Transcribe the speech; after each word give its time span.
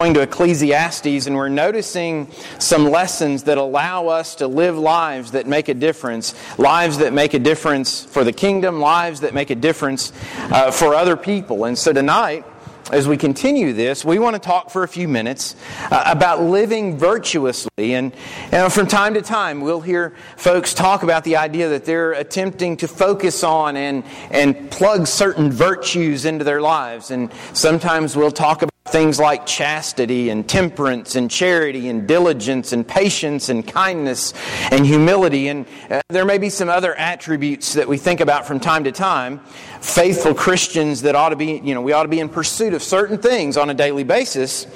going 0.00 0.14
to 0.14 0.22
Ecclesiastes 0.22 1.26
and 1.26 1.34
we're 1.34 1.48
noticing 1.48 2.30
some 2.60 2.84
lessons 2.84 3.42
that 3.42 3.58
allow 3.58 4.06
us 4.06 4.36
to 4.36 4.46
live 4.46 4.78
lives 4.78 5.32
that 5.32 5.44
make 5.48 5.68
a 5.68 5.74
difference, 5.74 6.36
lives 6.56 6.98
that 6.98 7.12
make 7.12 7.34
a 7.34 7.38
difference 7.40 8.04
for 8.04 8.22
the 8.22 8.32
kingdom, 8.32 8.78
lives 8.78 9.22
that 9.22 9.34
make 9.34 9.50
a 9.50 9.56
difference 9.56 10.12
uh, 10.52 10.70
for 10.70 10.94
other 10.94 11.16
people. 11.16 11.64
And 11.64 11.76
so 11.76 11.92
tonight, 11.92 12.44
as 12.92 13.08
we 13.08 13.16
continue 13.16 13.72
this, 13.72 14.04
we 14.04 14.20
want 14.20 14.34
to 14.34 14.40
talk 14.40 14.70
for 14.70 14.84
a 14.84 14.88
few 14.88 15.08
minutes 15.08 15.56
uh, 15.90 16.04
about 16.06 16.42
living 16.42 16.96
virtuously. 16.96 17.94
And 17.94 18.12
know, 18.52 18.70
from 18.70 18.86
time 18.86 19.14
to 19.14 19.20
time, 19.20 19.62
we'll 19.62 19.80
hear 19.80 20.14
folks 20.36 20.74
talk 20.74 21.02
about 21.02 21.24
the 21.24 21.38
idea 21.38 21.70
that 21.70 21.84
they're 21.84 22.12
attempting 22.12 22.76
to 22.76 22.86
focus 22.86 23.42
on 23.42 23.76
and, 23.76 24.04
and 24.30 24.70
plug 24.70 25.08
certain 25.08 25.50
virtues 25.50 26.24
into 26.24 26.44
their 26.44 26.60
lives. 26.60 27.10
And 27.10 27.32
sometimes 27.52 28.16
we'll 28.16 28.30
talk 28.30 28.62
about 28.62 28.77
Things 28.90 29.18
like 29.18 29.46
chastity 29.46 30.30
and 30.30 30.48
temperance 30.48 31.14
and 31.14 31.30
charity 31.30 31.88
and 31.88 32.08
diligence 32.08 32.72
and 32.72 32.86
patience 32.86 33.48
and 33.48 33.66
kindness 33.66 34.32
and 34.70 34.86
humility. 34.86 35.48
And 35.48 35.66
uh, 35.90 36.00
there 36.08 36.24
may 36.24 36.38
be 36.38 36.48
some 36.48 36.68
other 36.68 36.94
attributes 36.94 37.74
that 37.74 37.86
we 37.86 37.98
think 37.98 38.20
about 38.20 38.46
from 38.46 38.60
time 38.60 38.84
to 38.84 38.92
time. 38.92 39.40
Faithful 39.80 40.34
Christians 40.34 41.02
that 41.02 41.14
ought 41.14 41.30
to 41.30 41.36
be, 41.36 41.60
you 41.62 41.74
know, 41.74 41.82
we 41.82 41.92
ought 41.92 42.04
to 42.04 42.08
be 42.08 42.20
in 42.20 42.28
pursuit 42.28 42.72
of 42.72 42.82
certain 42.82 43.18
things 43.18 43.56
on 43.56 43.68
a 43.68 43.74
daily 43.74 44.04
basis. 44.04 44.66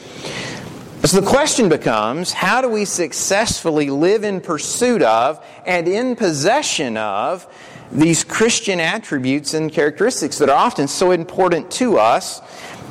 So 1.05 1.20
the 1.20 1.27
question 1.27 1.69
becomes 1.69 2.33
how 2.33 2.61
do 2.61 2.69
we 2.69 2.84
successfully 2.84 3.91
live 3.91 4.25
in 4.25 4.41
pursuit 4.41 5.03
of 5.03 5.45
and 5.65 5.89
in 5.89 6.17
possession 6.17 6.97
of 6.97 7.47
these 7.91 8.25
Christian 8.25 8.79
attributes 8.79 9.55
and 9.55 9.73
characteristics 9.73 10.39
that 10.39 10.48
are 10.48 10.56
often 10.56 10.87
so 10.87 11.11
important 11.11 11.70
to 11.73 11.98
us? 11.98 12.41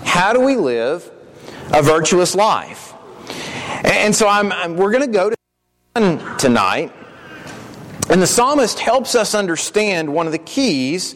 How 0.03 0.33
do 0.33 0.41
we 0.41 0.55
live 0.55 1.10
a 1.73 1.81
virtuous 1.81 2.35
life? 2.35 2.93
And 3.83 4.15
so 4.15 4.27
I'm, 4.27 4.51
I'm 4.51 4.77
we're 4.77 4.91
going 4.91 5.05
to 5.05 5.11
go 5.11 5.29
to 5.29 5.35
tonight. 6.37 6.93
And 8.09 8.21
the 8.21 8.27
psalmist 8.27 8.79
helps 8.79 9.15
us 9.15 9.35
understand 9.35 10.13
one 10.13 10.25
of 10.25 10.31
the 10.31 10.39
keys 10.39 11.15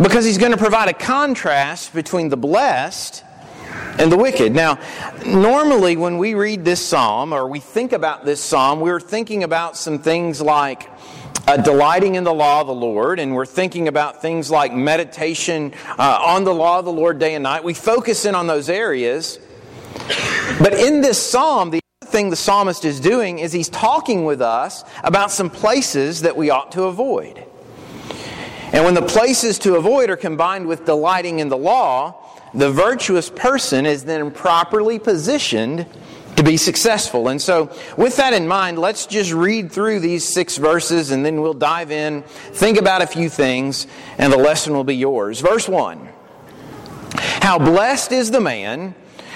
because 0.00 0.24
he's 0.24 0.38
going 0.38 0.52
to 0.52 0.58
provide 0.58 0.88
a 0.88 0.92
contrast 0.92 1.94
between 1.94 2.28
the 2.28 2.36
blessed 2.36 3.24
and 3.98 4.12
the 4.12 4.16
wicked. 4.16 4.54
Now, 4.54 4.78
normally 5.24 5.96
when 5.96 6.18
we 6.18 6.34
read 6.34 6.64
this 6.64 6.84
psalm 6.84 7.32
or 7.32 7.48
we 7.48 7.60
think 7.60 7.92
about 7.92 8.24
this 8.24 8.42
psalm, 8.42 8.80
we're 8.80 9.00
thinking 9.00 9.42
about 9.44 9.76
some 9.76 9.98
things 9.98 10.40
like 10.40 10.90
uh, 11.46 11.56
delighting 11.56 12.16
in 12.16 12.24
the 12.24 12.34
law 12.34 12.60
of 12.60 12.66
the 12.66 12.74
Lord, 12.74 13.18
and 13.20 13.34
we're 13.34 13.46
thinking 13.46 13.88
about 13.88 14.20
things 14.20 14.50
like 14.50 14.72
meditation 14.72 15.72
uh, 15.98 16.18
on 16.20 16.44
the 16.44 16.52
law 16.52 16.78
of 16.78 16.84
the 16.84 16.92
Lord 16.92 17.18
day 17.18 17.34
and 17.34 17.42
night. 17.42 17.62
We 17.62 17.74
focus 17.74 18.24
in 18.24 18.34
on 18.34 18.46
those 18.46 18.68
areas. 18.68 19.38
But 20.60 20.74
in 20.74 21.00
this 21.00 21.20
psalm, 21.20 21.70
the 21.70 21.80
other 22.02 22.10
thing 22.10 22.30
the 22.30 22.36
psalmist 22.36 22.84
is 22.84 23.00
doing 23.00 23.38
is 23.38 23.52
he's 23.52 23.68
talking 23.68 24.24
with 24.24 24.40
us 24.40 24.84
about 25.02 25.30
some 25.30 25.50
places 25.50 26.22
that 26.22 26.36
we 26.36 26.50
ought 26.50 26.72
to 26.72 26.84
avoid. 26.84 27.44
And 28.72 28.84
when 28.84 28.94
the 28.94 29.02
places 29.02 29.58
to 29.60 29.76
avoid 29.76 30.10
are 30.10 30.16
combined 30.16 30.66
with 30.66 30.84
delighting 30.84 31.38
in 31.38 31.48
the 31.48 31.56
law, 31.56 32.22
the 32.52 32.70
virtuous 32.70 33.30
person 33.30 33.86
is 33.86 34.04
then 34.04 34.30
properly 34.30 34.98
positioned 34.98 35.86
to 36.36 36.42
be 36.42 36.56
successful. 36.56 37.28
And 37.28 37.40
so, 37.40 37.74
with 37.96 38.16
that 38.16 38.32
in 38.32 38.46
mind, 38.46 38.78
let's 38.78 39.06
just 39.06 39.32
read 39.32 39.72
through 39.72 40.00
these 40.00 40.32
six 40.32 40.56
verses 40.56 41.10
and 41.10 41.24
then 41.24 41.40
we'll 41.40 41.54
dive 41.54 41.90
in, 41.90 42.22
think 42.22 42.78
about 42.78 43.02
a 43.02 43.06
few 43.06 43.28
things, 43.28 43.86
and 44.18 44.32
the 44.32 44.36
lesson 44.36 44.74
will 44.74 44.84
be 44.84 44.96
yours. 44.96 45.40
Verse 45.40 45.68
1 45.68 46.08
How 47.14 47.58
blessed 47.58 48.12
is 48.12 48.30
the 48.30 48.40
man 48.40 48.94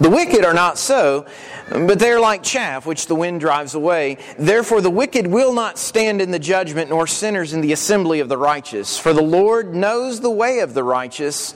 The 0.00 0.10
wicked 0.10 0.44
are 0.44 0.54
not 0.54 0.78
so, 0.78 1.26
but 1.70 1.98
they 1.98 2.10
are 2.10 2.20
like 2.20 2.42
chaff 2.42 2.86
which 2.86 3.06
the 3.06 3.14
wind 3.14 3.40
drives 3.40 3.74
away. 3.74 4.18
Therefore, 4.38 4.80
the 4.80 4.90
wicked 4.90 5.26
will 5.26 5.52
not 5.52 5.78
stand 5.78 6.20
in 6.20 6.30
the 6.30 6.38
judgment, 6.38 6.90
nor 6.90 7.06
sinners 7.06 7.52
in 7.52 7.60
the 7.60 7.72
assembly 7.72 8.20
of 8.20 8.28
the 8.28 8.36
righteous. 8.36 8.98
For 8.98 9.12
the 9.12 9.22
Lord 9.22 9.74
knows 9.74 10.20
the 10.20 10.30
way 10.30 10.60
of 10.60 10.74
the 10.74 10.84
righteous, 10.84 11.54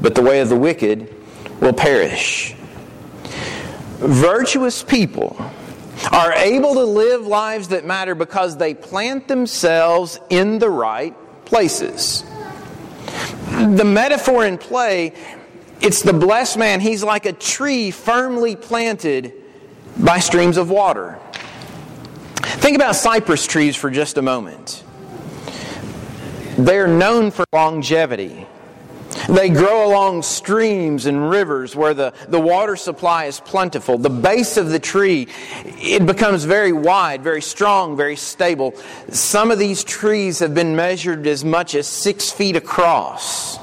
but 0.00 0.14
the 0.14 0.22
way 0.22 0.40
of 0.40 0.48
the 0.48 0.56
wicked 0.56 1.14
will 1.60 1.72
perish. 1.72 2.54
Virtuous 3.98 4.82
people 4.82 5.36
are 6.12 6.32
able 6.34 6.74
to 6.74 6.84
live 6.84 7.26
lives 7.26 7.68
that 7.68 7.84
matter 7.84 8.14
because 8.14 8.56
they 8.56 8.74
plant 8.74 9.28
themselves 9.28 10.20
in 10.28 10.58
the 10.58 10.68
right 10.68 11.14
places. 11.46 12.24
The 13.48 13.84
metaphor 13.84 14.44
in 14.44 14.58
play, 14.58 15.14
it's 15.80 16.02
the 16.02 16.12
blessed 16.12 16.58
man. 16.58 16.80
He's 16.80 17.02
like 17.02 17.26
a 17.26 17.32
tree 17.32 17.90
firmly 17.90 18.56
planted 18.56 19.32
by 19.98 20.18
streams 20.18 20.56
of 20.56 20.70
water. 20.70 21.18
Think 22.36 22.76
about 22.76 22.96
cypress 22.96 23.46
trees 23.46 23.76
for 23.76 23.90
just 23.90 24.18
a 24.18 24.22
moment. 24.22 24.84
They're 26.58 26.88
known 26.88 27.30
for 27.30 27.44
longevity. 27.52 28.46
They 29.28 29.48
grow 29.48 29.88
along 29.88 30.22
streams 30.22 31.06
and 31.06 31.30
rivers 31.30 31.74
where 31.74 31.94
the, 31.94 32.12
the 32.28 32.40
water 32.40 32.76
supply 32.76 33.24
is 33.24 33.40
plentiful. 33.40 33.98
The 33.98 34.10
base 34.10 34.56
of 34.56 34.70
the 34.70 34.78
tree, 34.78 35.28
it 35.64 36.06
becomes 36.06 36.44
very 36.44 36.72
wide, 36.72 37.22
very 37.22 37.42
strong, 37.42 37.96
very 37.96 38.16
stable. 38.16 38.74
Some 39.10 39.50
of 39.50 39.58
these 39.58 39.82
trees 39.82 40.38
have 40.38 40.54
been 40.54 40.76
measured 40.76 41.26
as 41.26 41.44
much 41.44 41.74
as 41.74 41.86
six 41.86 42.30
feet 42.30 42.56
across. 42.56 43.58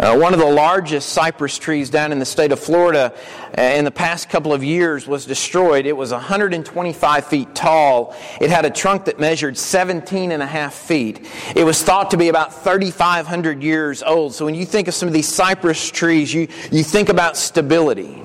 Uh, 0.00 0.16
one 0.16 0.32
of 0.32 0.40
the 0.40 0.46
largest 0.46 1.10
cypress 1.10 1.58
trees 1.58 1.90
down 1.90 2.10
in 2.10 2.18
the 2.18 2.24
state 2.24 2.52
of 2.52 2.58
Florida 2.58 3.12
uh, 3.58 3.60
in 3.60 3.84
the 3.84 3.90
past 3.90 4.30
couple 4.30 4.50
of 4.50 4.64
years 4.64 5.06
was 5.06 5.26
destroyed. 5.26 5.84
It 5.84 5.94
was 5.94 6.10
125 6.10 7.26
feet 7.26 7.54
tall. 7.54 8.16
It 8.40 8.48
had 8.48 8.64
a 8.64 8.70
trunk 8.70 9.04
that 9.04 9.20
measured 9.20 9.58
17 9.58 10.32
and 10.32 10.42
a 10.42 10.46
half 10.46 10.72
feet. 10.72 11.28
It 11.54 11.64
was 11.64 11.82
thought 11.82 12.12
to 12.12 12.16
be 12.16 12.28
about 12.28 12.64
3,500 12.64 13.62
years 13.62 14.02
old. 14.02 14.32
So 14.32 14.46
when 14.46 14.54
you 14.54 14.64
think 14.64 14.88
of 14.88 14.94
some 14.94 15.06
of 15.06 15.12
these 15.12 15.28
cypress 15.28 15.90
trees, 15.90 16.32
you, 16.32 16.48
you 16.72 16.82
think 16.82 17.10
about 17.10 17.36
stability. 17.36 18.22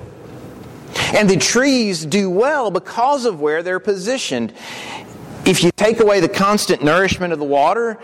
And 1.13 1.29
the 1.29 1.35
trees 1.35 2.05
do 2.05 2.29
well 2.29 2.71
because 2.71 3.25
of 3.25 3.41
where 3.41 3.63
they're 3.63 3.81
positioned. 3.81 4.53
If 5.45 5.61
you 5.61 5.71
take 5.75 5.99
away 5.99 6.21
the 6.21 6.29
constant 6.29 6.85
nourishment 6.85 7.33
of 7.33 7.39
the 7.39 7.45
water, 7.45 7.99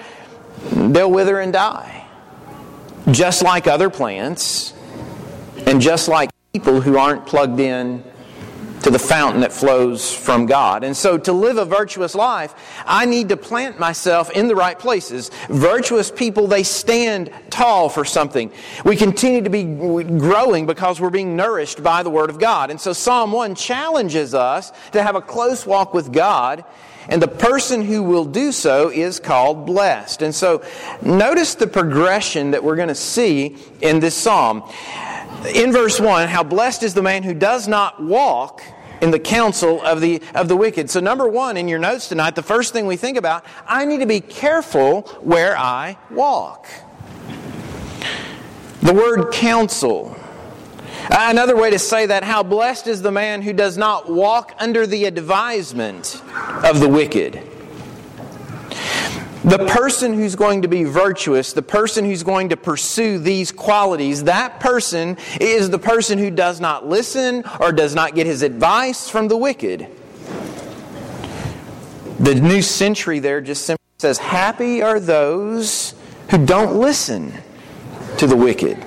they'll 0.74 1.10
wither 1.10 1.40
and 1.40 1.54
die 1.54 2.01
just 3.10 3.42
like 3.42 3.66
other 3.66 3.90
plants, 3.90 4.74
and 5.66 5.82
just 5.82 6.08
like 6.08 6.30
people 6.54 6.82
who 6.82 6.98
aren't 6.98 7.26
plugged 7.26 7.60
in 7.60 8.04
to 8.84 8.90
the 8.90 9.00
fountain 9.00 9.42
that 9.42 9.54
flows 9.54 10.14
from 10.14 10.48
God. 10.48 10.84
And 10.84 10.98
so 10.98 11.18
to 11.20 11.34
live 11.34 11.58
a 11.58 11.66
virtuous 11.66 12.16
life, 12.16 12.54
I 12.86 13.06
need 13.06 13.30
to 13.30 13.38
plant 13.38 13.80
myself 13.80 14.32
in 14.32 14.48
the 14.48 14.56
right 14.56 14.78
places. 14.78 15.30
Virtuous 15.50 16.10
people, 16.10 16.48
they 16.48 16.64
stand 16.64 17.32
tall 17.50 17.90
for 17.90 18.04
something. 18.04 18.52
We 18.84 18.96
continue 18.96 19.42
to 19.44 19.50
be 19.50 19.64
growing 19.64 20.66
because 20.66 21.00
we're 21.00 21.12
being 21.12 21.36
nourished 21.36 21.84
by 21.84 22.02
the 22.02 22.10
Word 22.10 22.30
of 22.30 22.40
God. 22.40 22.72
And 22.72 22.82
so 22.82 22.92
Psalm 22.92 23.32
1 23.32 23.56
challenges 23.56 24.34
us 24.34 24.72
to 24.94 25.04
have 25.04 25.16
a 25.16 25.22
close 25.22 25.66
walk 25.66 25.94
with 25.94 26.12
God 26.12 26.66
and 27.10 27.22
the 27.22 27.28
person 27.28 27.84
who 27.84 28.04
will 28.04 28.26
do 28.26 28.52
so 28.52 28.90
is 28.90 29.20
called 29.20 29.66
blessed. 29.66 30.22
And 30.22 30.34
so 30.34 30.64
notice 31.02 31.56
the 31.56 31.68
progression 31.68 32.52
that 32.52 32.64
we're 32.64 32.76
going 32.76 32.88
to 32.88 32.96
see 32.96 33.58
in 33.82 34.00
this 34.00 34.16
psalm. 34.16 34.64
In 35.56 35.72
verse 35.72 36.00
1, 36.00 36.28
how 36.28 36.44
blessed 36.44 36.84
is 36.84 36.94
the 36.94 37.02
man 37.02 37.24
who 37.24 37.34
does 37.34 37.68
not 37.68 38.02
walk 38.02 38.62
in 39.02 39.10
the 39.10 39.20
counsel 39.20 39.82
of 39.82 40.00
the, 40.00 40.22
of 40.36 40.48
the 40.48 40.56
wicked. 40.56 40.90
So, 40.90 41.00
number 41.00 41.28
one, 41.28 41.58
in 41.58 41.68
your 41.68 41.80
notes 41.80 42.08
tonight, 42.08 42.36
the 42.36 42.44
first 42.44 42.72
thing 42.72 42.86
we 42.86 42.98
think 42.98 43.18
about, 43.18 43.44
I 43.66 43.86
need 43.86 44.00
to 44.00 44.06
be 44.06 44.22
careful 44.22 45.02
where 45.22 45.58
I 45.58 45.98
walk. 46.12 46.68
The 48.84 48.94
word 48.94 49.32
counsel 49.32 50.16
Uh, 51.10 51.28
another 51.30 51.56
way 51.56 51.72
to 51.72 51.80
say 51.80 52.06
that, 52.06 52.24
how 52.24 52.44
blessed 52.44 52.88
is 52.88 53.02
the 53.02 53.12
man 53.12 53.42
who 53.42 53.54
does 53.54 53.78
not 53.78 54.12
walk 54.12 54.54
under 54.60 54.86
the 54.86 55.06
advisement 55.06 56.22
of 56.64 56.80
the 56.80 56.88
wicked. 56.88 57.42
The 59.44 59.66
person 59.68 60.14
who's 60.14 60.36
going 60.36 60.62
to 60.62 60.68
be 60.68 60.84
virtuous, 60.84 61.54
the 61.54 61.64
person 61.64 62.06
who's 62.06 62.22
going 62.22 62.50
to 62.50 62.58
pursue 62.58 63.18
these 63.18 63.52
qualities, 63.52 64.26
that 64.26 64.60
person 64.60 65.18
is 65.40 65.72
the 65.72 65.80
person 65.80 66.20
who 66.20 66.30
does 66.30 66.62
not 66.62 66.88
listen 66.88 67.44
or 67.60 67.72
does 67.72 67.96
not 67.96 68.14
get 68.14 68.28
his 68.28 68.44
advice 68.44 69.10
from 69.10 69.28
the 69.28 69.38
wicked. 69.38 69.88
The 72.20 72.36
New 72.36 72.62
Century 72.62 73.18
there 73.18 73.42
just 73.42 73.66
simply 73.66 73.84
says, 73.98 74.20
Happy 74.20 74.84
are 74.84 75.00
those 75.00 75.96
who 76.30 76.46
don't 76.46 76.76
listen 76.76 77.34
to 78.18 78.28
the 78.28 78.36
wicked. 78.36 78.78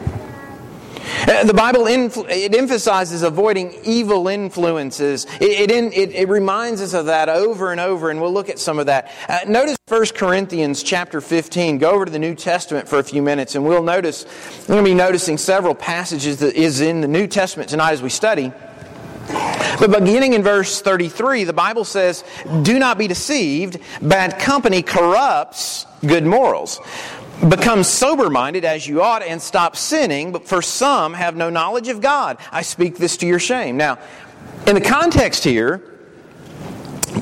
The 1.45 1.55
Bible 1.55 1.87
it 1.87 2.55
emphasizes 2.55 3.23
avoiding 3.23 3.75
evil 3.85 4.29
influences. 4.29 5.27
It, 5.41 5.71
it, 5.71 6.29
reminds 6.29 6.81
us 6.81 6.95
of 6.95 7.07
that 7.07 7.29
over 7.29 7.71
and 7.71 7.81
over, 7.81 8.11
and 8.11 8.21
we'll 8.21 8.33
look 8.33 8.49
at 8.49 8.59
some 8.59 8.79
of 8.79 8.87
that. 8.87 9.11
Uh, 9.29 9.41
notice 9.47 9.77
1 9.89 10.07
Corinthians 10.15 10.83
chapter 10.83 11.21
15. 11.21 11.79
Go 11.79 11.93
over 11.93 12.05
to 12.05 12.11
the 12.11 12.19
New 12.19 12.35
Testament 12.35 12.89
for 12.89 12.99
a 12.99 13.05
few 13.05 13.23
minutes, 13.23 13.55
and 13.55 13.65
we'll 13.65 13.83
notice, 13.83 14.27
we're 14.63 14.75
going 14.75 14.85
to 14.85 14.91
be 14.91 14.95
noticing 14.95 15.39
several 15.39 15.75
passages 15.75 16.39
that 16.39 16.55
is 16.57 16.81
in 16.81 17.01
the 17.01 17.09
New 17.09 17.27
Testament 17.27 17.71
tonight 17.71 17.93
as 17.93 18.03
we 18.03 18.11
study. 18.11 18.53
But 19.29 19.91
beginning 19.91 20.35
in 20.35 20.43
verse 20.43 20.81
33, 20.81 21.45
the 21.45 21.53
Bible 21.53 21.85
says, 21.85 22.25
Do 22.63 22.79
not 22.79 22.99
be 22.99 23.07
deceived. 23.07 23.79
Bad 24.03 24.39
company 24.39 24.83
corrupts 24.83 25.87
good 26.07 26.27
morals. 26.27 26.81
Become 27.41 27.83
sober 27.83 28.31
minded 28.31 28.65
as 28.65 28.87
you 28.87 29.03
ought 29.03 29.23
and 29.23 29.43
stop 29.43 29.77
sinning, 29.77 30.33
but 30.33 30.47
for 30.47 30.63
some 30.63 31.15
have 31.15 31.37
no 31.37 31.51
knowledge 31.51 31.89
of 31.89 32.01
God. 32.01 32.39
I 32.53 32.63
speak 32.63 32.97
this 32.97 33.17
to 33.19 33.27
your 33.27 33.39
shame. 33.39 33.77
Now, 33.77 33.99
in 34.67 34.75
the 34.75 34.81
context 34.81 35.45
here, 35.45 35.83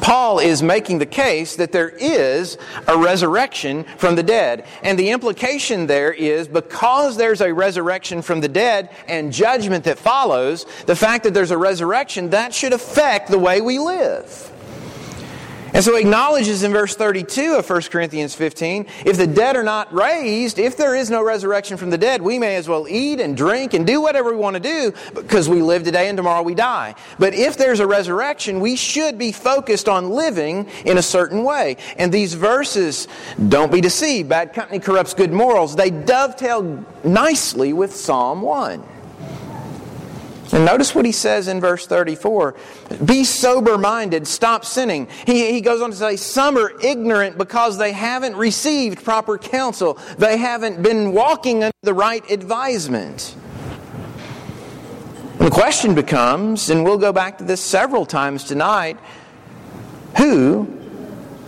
Paul 0.01 0.39
is 0.39 0.63
making 0.63 0.99
the 0.99 1.07
case 1.07 1.57
that 1.57 1.73
there 1.73 1.89
is 1.89 2.57
a 2.87 2.97
resurrection 2.97 3.85
from 3.97 4.15
the 4.15 4.23
dead. 4.23 4.67
And 4.83 4.99
the 4.99 5.11
implication 5.11 5.87
there 5.87 6.13
is 6.13 6.49
because 6.49 7.17
there's 7.17 7.41
a 7.41 7.53
resurrection 7.53 8.23
from 8.23 8.41
the 8.41 8.49
dead 8.49 8.91
and 9.09 9.33
judgment 9.33 9.85
that 9.85 9.99
follows, 9.99 10.67
the 10.87 10.97
fact 10.97 11.25
that 11.25 11.35
there's 11.35 11.51
a 11.51 11.59
resurrection, 11.59 12.31
that 12.31 12.55
should 12.55 12.73
affect 12.73 13.31
the 13.31 13.39
way 13.39 13.61
we 13.61 13.79
live. 13.79 14.52
And 15.75 15.83
so 15.83 15.97
he 15.97 16.03
acknowledges 16.03 16.63
in 16.63 16.73
verse 16.73 16.95
32 16.95 17.55
of 17.55 17.69
1 17.69 17.83
Corinthians 17.83 18.35
15 18.35 18.87
if 19.07 19.17
the 19.17 19.27
dead 19.27 19.57
are 19.57 19.63
not 19.63 19.93
raised, 19.93 20.59
if 20.59 20.77
there 20.77 20.95
is 20.95 21.09
no 21.09 21.25
resurrection 21.25 21.79
from 21.79 21.89
the 21.89 21.97
dead, 21.97 22.21
we 22.21 22.39
may 22.39 22.57
as 22.57 22.69
well 22.69 22.87
eat 22.87 23.21
and 23.21 23.35
drink 23.37 23.73
and 23.73 23.87
do 23.87 24.01
whatever 24.01 24.31
we 24.31 24.37
want 24.37 24.55
to 24.55 24.61
do 24.61 24.93
because 25.15 25.49
we 25.49 25.63
live 25.63 25.83
today 25.83 26.09
and 26.09 26.17
tomorrow 26.17 26.43
we 26.43 26.55
die. 26.55 26.95
But 27.19 27.33
if 27.33 27.57
there's 27.57 27.81
a 27.81 27.87
resurrection, 27.87 28.61
we 28.61 28.77
should 28.77 29.17
be 29.17 29.33
focused 29.33 29.89
on 29.89 30.11
living 30.11 30.69
in 30.85 30.99
a 30.99 31.03
certain 31.03 31.43
way. 31.43 31.79
And 31.97 32.13
these 32.13 32.35
verses, 32.35 33.09
don't 33.49 33.73
be 33.73 33.81
deceived, 33.81 34.29
bad 34.29 34.53
company 34.53 34.79
corrupts 34.79 35.15
good 35.15 35.33
morals, 35.33 35.75
they 35.75 35.91
dovetail 35.91 36.85
nicely 37.03 37.73
with 37.73 37.95
Psalm 37.95 38.43
1. 38.43 38.92
And 40.53 40.67
notice 40.67 40.95
what 40.95 41.07
he 41.07 41.13
says 41.13 41.49
in 41.49 41.61
verse 41.61 41.87
34 41.87 42.55
Be 43.05 43.25
sober 43.25 43.79
minded, 43.79 44.27
stop 44.27 44.65
sinning. 44.65 45.09
He, 45.27 45.53
he 45.53 45.61
goes 45.63 45.81
on 45.81 45.91
to 45.91 45.97
say, 45.97 46.17
Some 46.17 46.59
are 46.59 46.79
ignorant 46.81 47.39
because 47.39 47.79
they 47.79 47.93
haven't 47.93 48.37
received 48.37 49.03
proper 49.03 49.39
counsel, 49.39 49.99
they 50.19 50.37
haven't 50.37 50.83
been 50.83 51.13
walking 51.13 51.65
under 51.65 51.73
the 51.83 51.95
right 51.95 52.29
advisement. 52.31 53.35
And 55.39 55.49
the 55.49 55.51
question 55.51 55.95
becomes, 55.95 56.71
and 56.71 56.85
we'll 56.85 56.99
go 56.99 57.13
back 57.13 57.39
to 57.39 57.45
this 57.45 57.61
several 57.61 58.05
times 58.07 58.45
tonight 58.45 58.99
who 60.19 60.69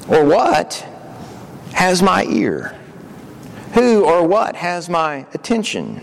or 0.08 0.24
what 0.24 0.74
has 1.74 2.02
my 2.02 2.24
ear? 2.24 2.78
Who 3.74 4.04
or 4.04 4.26
what 4.26 4.56
has 4.56 4.88
my 4.88 5.26
attention? 5.34 6.00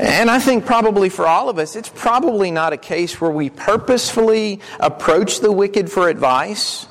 And 0.00 0.30
I 0.30 0.38
think 0.38 0.64
probably 0.64 1.10
for 1.10 1.26
all 1.26 1.50
of 1.50 1.58
us, 1.58 1.76
it's 1.76 1.90
probably 1.90 2.50
not 2.50 2.72
a 2.72 2.78
case 2.78 3.20
where 3.20 3.30
we 3.30 3.50
purposefully 3.50 4.60
approach 4.78 5.40
the 5.40 5.52
wicked 5.52 5.92
for 5.92 6.08
advice. 6.08 6.86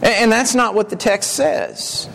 And 0.00 0.32
that's 0.32 0.54
not 0.54 0.74
what 0.74 0.88
the 0.88 0.96
text 0.96 1.32
says. 1.32 2.08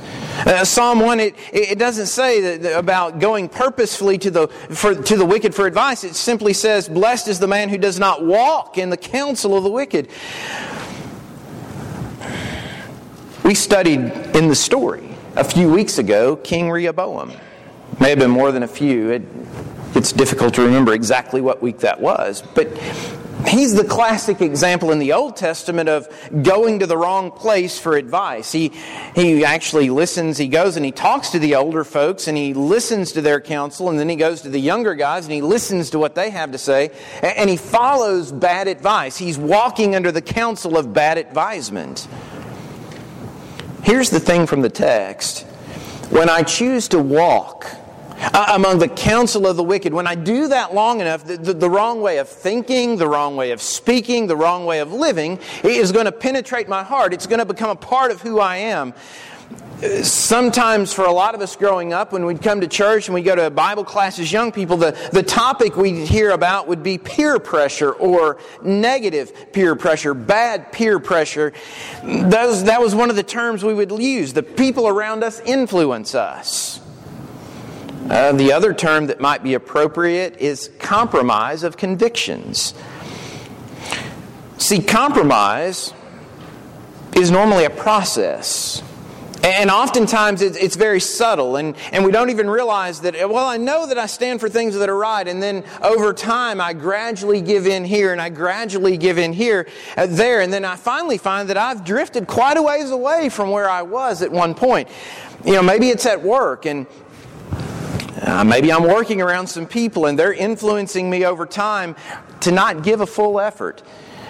Uh, 0.48 0.66
Psalm 0.66 1.00
1, 1.00 1.20
it, 1.20 1.36
it 1.54 1.78
doesn't 1.78 2.08
say 2.08 2.58
that, 2.58 2.76
about 2.76 3.20
going 3.20 3.50
purposefully 3.50 4.18
to 4.18 4.32
the, 4.32 4.48
for, 4.48 4.96
to 4.96 5.16
the 5.16 5.26
wicked 5.26 5.54
for 5.54 5.68
advice. 5.68 6.04
It 6.04 6.16
simply 6.16 6.54
says, 6.54 6.90
Blessed 6.90 7.28
is 7.28 7.38
the 7.38 7.48
man 7.48 7.70
who 7.70 7.78
does 7.78 8.00
not 8.00 8.26
walk 8.26 8.80
in 8.80 8.90
the 8.90 8.98
counsel 8.98 9.56
of 9.56 9.64
the 9.64 9.70
wicked. 9.70 10.10
We 13.44 13.54
studied 13.54 14.00
in 14.36 14.48
the 14.48 14.56
story 14.56 15.08
a 15.36 15.44
few 15.44 15.72
weeks 15.72 16.00
ago 16.00 16.36
King 16.36 16.72
Rehoboam. 16.72 17.32
May 18.00 18.10
have 18.10 18.20
been 18.20 18.32
more 18.32 18.52
than 18.52 18.64
a 18.64 18.68
few. 18.68 19.12
It, 19.12 19.22
it's 19.96 20.12
difficult 20.12 20.54
to 20.56 20.62
remember 20.62 20.94
exactly 20.94 21.42
what 21.42 21.62
week 21.62 21.80
that 21.80 22.00
was, 22.00 22.44
but 22.56 22.68
he's 23.48 23.74
the 23.74 23.84
classic 23.84 24.42
example 24.42 24.92
in 24.92 25.00
the 25.00 25.14
Old 25.14 25.36
Testament 25.36 25.90
of 25.90 26.08
going 26.44 26.80
to 26.80 26.86
the 26.86 26.98
wrong 26.98 27.32
place 27.32 27.80
for 27.80 27.96
advice. 27.96 28.52
He, 28.52 28.70
he 29.16 29.44
actually 29.44 29.90
listens, 29.90 30.38
he 30.38 30.48
goes 30.48 30.76
and 30.76 30.86
he 30.86 30.92
talks 30.92 31.30
to 31.32 31.40
the 31.40 31.56
older 31.56 31.84
folks 31.84 32.28
and 32.28 32.38
he 32.38 32.54
listens 32.54 33.14
to 33.14 33.22
their 33.22 33.42
counsel, 33.42 33.90
and 33.90 33.98
then 33.98 34.10
he 34.10 34.16
goes 34.16 34.42
to 34.42 34.50
the 34.50 34.60
younger 34.60 34.94
guys 34.94 35.26
and 35.26 35.34
he 35.34 35.42
listens 35.42 35.90
to 35.92 36.00
what 36.00 36.16
they 36.16 36.30
have 36.30 36.52
to 36.52 36.58
say, 36.58 36.92
and 37.22 37.50
he 37.50 37.58
follows 37.58 38.32
bad 38.32 38.68
advice. 38.68 39.18
He's 39.18 39.38
walking 39.38 39.96
under 39.96 40.12
the 40.12 40.22
counsel 40.22 40.78
of 40.78 40.94
bad 40.94 41.18
advisement. 41.18 42.08
Here's 43.84 44.10
the 44.10 44.20
thing 44.20 44.46
from 44.46 44.62
the 44.62 44.70
text 44.70 45.46
when 46.10 46.30
I 46.30 46.44
choose 46.44 46.88
to 46.90 47.00
walk, 47.00 47.68
uh, 48.22 48.52
among 48.54 48.80
the 48.80 48.88
counsel 48.88 49.48
of 49.48 49.56
the 49.56 49.64
wicked. 49.64 49.94
When 49.94 50.08
I 50.08 50.16
do 50.16 50.48
that 50.50 50.74
long 50.74 51.02
enough, 51.02 51.26
the, 51.26 51.38
the, 51.38 51.54
the, 51.54 51.70
wrong 51.70 52.02
way 52.02 52.18
of 52.18 52.28
thinking, 52.28 52.98
the 52.98 53.08
wrong 53.08 53.36
way 53.36 53.52
of 53.52 53.62
speaking, 53.62 54.28
the 54.28 54.36
wrong 54.36 54.66
way 54.66 54.80
of 54.80 54.92
living 54.92 55.40
is 55.64 55.92
going 55.92 56.06
to 56.06 56.12
penetrate 56.12 56.68
my 56.68 56.84
heart. 56.84 57.14
It's 57.14 57.28
going 57.28 57.40
to 57.40 57.46
become 57.46 57.70
a 57.70 57.76
part 57.76 58.12
of 58.12 58.22
who 58.22 58.40
I 58.40 58.58
am. 58.58 58.94
Sometimes, 60.04 60.92
for 60.92 61.06
a 61.06 61.12
lot 61.12 61.36
of 61.36 61.42
us 61.42 61.56
growing 61.56 61.94
up, 61.94 62.12
when 62.12 62.26
we'd 62.26 62.42
come 62.42 62.60
to 62.60 62.68
church 62.68 63.08
and 63.08 63.16
we 63.16 63.22
go 63.22 63.34
to 63.34 63.50
Bible 63.50 63.86
class 63.86 64.20
as 64.20 64.30
young 64.30 64.52
people, 64.52 64.76
the, 64.76 64.92
the 65.14 65.24
topic 65.24 65.78
we'd 65.78 66.06
hear 66.06 66.32
about 66.32 66.68
would 66.68 66.84
be 66.84 66.98
peer 66.98 67.40
pressure 67.40 67.94
or 67.94 68.40
negative 68.62 69.54
peer 69.54 69.78
pressure, 69.78 70.14
bad 70.14 70.74
peer 70.74 71.00
pressure. 71.00 71.54
Those, 72.04 72.66
that 72.66 72.82
was 72.82 72.94
one 72.94 73.10
of 73.10 73.16
the 73.16 73.24
terms 73.24 73.64
we 73.64 73.74
would 73.74 73.92
use. 73.92 74.34
The 74.34 74.44
people 74.44 74.86
around 74.86 75.24
us 75.24 75.40
influence 75.40 76.14
us. 76.14 76.82
Uh, 78.08 78.32
the 78.32 78.54
other 78.54 78.74
term 78.74 79.08
that 79.08 79.20
might 79.20 79.44
be 79.44 79.54
appropriate 79.54 80.38
is 80.38 80.72
compromise 80.80 81.64
of 81.64 81.78
convictions. 81.78 82.74
See, 84.58 84.82
compromise 84.82 85.94
is 87.16 87.32
normally 87.32 87.66
a 87.66 87.70
process. 87.70 88.82
And 89.42 89.72
oftentimes 89.72 90.42
it's 90.42 90.76
very 90.76 91.00
subtle, 91.00 91.56
and, 91.56 91.74
and 91.94 92.04
we 92.04 92.12
don't 92.12 92.30
even 92.30 92.50
realize 92.50 93.00
that, 93.02 93.16
well, 93.30 93.46
I 93.46 93.56
know 93.56 93.88
that 93.88 93.98
I 93.98 94.06
stand 94.06 94.42
for 94.42 94.50
things 94.50 94.76
that 94.76 94.90
are 94.90 94.98
right, 94.98 95.26
and 95.26 95.42
then 95.42 95.64
over 95.82 96.12
time 96.12 96.60
I 96.60 96.74
gradually 96.74 97.40
give 97.40 97.66
in 97.66 97.86
here, 97.86 98.12
and 98.12 98.22
I 98.22 98.28
gradually 98.30 98.98
give 98.98 99.18
in 99.18 99.32
here, 99.32 99.66
uh, 99.96 100.08
there, 100.08 100.42
and 100.42 100.52
then 100.52 100.66
I 100.66 100.76
finally 100.76 101.18
find 101.18 101.50
that 101.50 101.58
I've 101.58 101.86
drifted 101.86 102.28
quite 102.28 102.58
a 102.58 102.62
ways 102.62 102.92
away 102.92 103.30
from 103.30 103.50
where 103.50 103.70
I 103.70 103.82
was 103.82 104.22
at 104.22 104.32
one 104.32 104.56
point. 104.56 104.90
You 105.46 105.54
know, 105.54 105.64
maybe 105.64 105.88
it's 105.88 106.06
at 106.06 106.22
work, 106.22 106.66
and 106.66 106.86
uh, 108.22 108.44
maybe 108.44 108.72
I'm 108.72 108.84
working 108.84 109.22
around 109.22 109.48
some 109.48 109.66
people 109.66 110.06
and 110.06 110.18
they're 110.18 110.34
influencing 110.34 111.10
me 111.10 111.26
over 111.26 111.46
time 111.46 111.96
to 112.42 112.52
not 112.52 112.84
give 112.84 113.02
a 113.02 113.06
full 113.06 113.40
effort, 113.40 113.82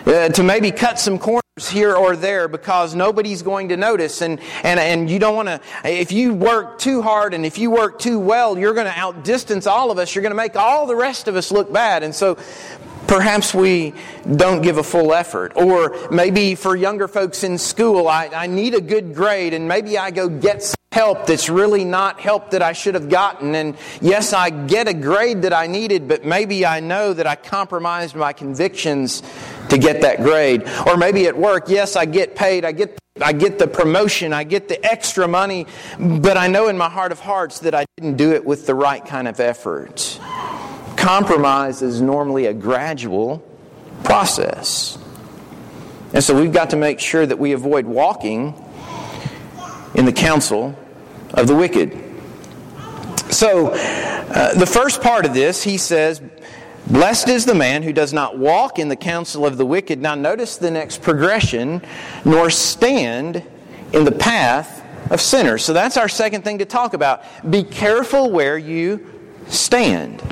uh, 0.06 0.30
to 0.30 0.44
maybe 0.44 0.72
cut 0.72 1.00
some 1.00 1.18
corners 1.18 1.44
here 1.70 1.96
or 1.96 2.16
there 2.16 2.48
because 2.48 2.96
nobody's 2.96 3.42
going 3.42 3.70
to 3.70 3.78
notice. 3.78 4.22
And, 4.22 4.40
and, 4.64 4.80
and 4.80 5.10
you 5.10 5.20
don't 5.20 5.36
want 5.36 5.48
to, 5.48 5.62
if 5.84 6.12
you 6.12 6.34
work 6.34 6.80
too 6.80 7.02
hard 7.02 7.34
and 7.34 7.46
if 7.46 7.58
you 7.58 7.72
work 7.72 8.00
too 8.00 8.20
well, 8.20 8.58
you're 8.58 8.74
going 8.74 8.88
to 8.88 8.98
outdistance 8.98 9.68
all 9.68 9.92
of 9.92 9.98
us. 9.98 10.14
You're 10.16 10.22
going 10.22 10.32
to 10.32 10.38
make 10.38 10.56
all 10.56 10.86
the 10.86 10.96
rest 10.96 11.28
of 11.28 11.36
us 11.36 11.52
look 11.52 11.72
bad. 11.72 12.04
And 12.04 12.14
so 12.14 12.38
perhaps 13.08 13.54
we 13.54 13.94
don't 14.36 14.62
give 14.62 14.78
a 14.78 14.84
full 14.84 15.14
effort. 15.14 15.54
Or 15.56 16.10
maybe 16.10 16.56
for 16.56 16.76
younger 16.76 17.08
folks 17.08 17.44
in 17.44 17.58
school, 17.58 18.08
I, 18.08 18.28
I 18.28 18.48
need 18.48 18.76
a 18.76 18.82
good 18.82 19.16
grade 19.16 19.54
and 19.54 19.68
maybe 19.68 19.98
I 19.98 20.12
go 20.12 20.30
get 20.30 20.64
some 20.64 20.79
help 20.92 21.28
that's 21.28 21.50
really 21.50 21.86
not 21.86 22.20
help 22.20 22.50
that 22.52 22.64
I 22.64 22.74
should 22.74 22.96
have 22.96 23.10
gotten. 23.10 23.54
And 23.54 23.78
yes, 24.02 24.34
I 24.34 24.50
get 24.50 24.88
a 24.88 24.94
grade 24.94 25.44
that 25.44 25.54
I 25.54 25.68
needed, 25.68 26.08
but 26.08 26.26
maybe 26.26 26.66
I 26.66 26.80
know 26.80 27.14
that 27.14 27.28
I 27.28 27.36
compromised 27.36 28.16
my 28.16 28.34
convictions 28.34 29.22
to 29.70 29.78
get 29.78 30.02
that 30.02 30.24
grade. 30.24 30.68
Or 30.88 30.98
maybe 30.98 31.28
at 31.28 31.38
work, 31.38 31.70
yes, 31.70 31.96
I 31.96 32.06
get 32.06 32.36
paid, 32.36 32.66
I 32.66 32.72
get 32.72 32.98
I 33.22 33.34
get 33.34 33.60
the 33.60 33.68
promotion, 33.68 34.32
I 34.32 34.46
get 34.46 34.70
the 34.70 34.84
extra 34.86 35.28
money, 35.28 35.68
but 36.00 36.38
I 36.38 36.48
know 36.48 36.70
in 36.70 36.78
my 36.78 36.90
heart 36.90 37.12
of 37.12 37.20
hearts 37.20 37.60
that 37.60 37.76
I 37.76 37.86
didn't 37.98 38.16
do 38.16 38.32
it 38.32 38.46
with 38.46 38.66
the 38.66 38.74
right 38.74 39.06
kind 39.06 39.28
of 39.28 39.42
effort. 39.42 40.18
Compromise 40.96 41.82
is 41.82 42.00
normally 42.02 42.46
a 42.46 42.54
gradual 42.54 43.46
process. 44.06 44.98
And 46.14 46.24
so 46.24 46.40
we've 46.40 46.54
got 46.54 46.70
to 46.70 46.78
make 46.78 47.02
sure 47.02 47.26
that 47.26 47.38
we 47.38 47.52
avoid 47.52 47.86
walking 47.86 48.54
in 49.96 50.06
the 50.06 50.14
counsel 50.14 50.78
of 51.34 51.48
the 51.48 51.56
wicked. 51.56 51.98
So, 53.32 53.70
uh, 53.70 54.54
the 54.56 54.66
first 54.66 55.02
part 55.02 55.26
of 55.26 55.34
this, 55.34 55.64
he 55.64 55.78
says, 55.78 56.22
Blessed 56.88 57.30
is 57.30 57.46
the 57.46 57.54
man 57.54 57.84
who 57.84 57.94
does 57.94 58.14
not 58.14 58.38
walk 58.38 58.80
in 58.80 58.90
the 58.90 58.96
counsel 58.96 59.46
of 59.46 59.58
the 59.58 59.66
wicked. 59.66 60.02
Now, 60.02 60.16
notice 60.16 60.58
the 60.58 60.72
next 60.72 61.02
progression, 61.02 61.82
nor 62.26 62.50
stand 62.50 63.44
in 63.94 64.06
the 64.06 64.12
path 64.12 64.84
of 65.12 65.22
sinners. 65.22 65.64
So, 65.64 65.74
that's 65.74 65.98
our 65.98 66.10
second 66.10 66.44
thing 66.44 66.58
to 66.60 66.66
talk 66.66 66.94
about. 66.94 67.24
Be 67.50 67.64
careful 67.64 68.32
where 68.32 68.58
you 68.58 69.06
stand. 69.48 70.24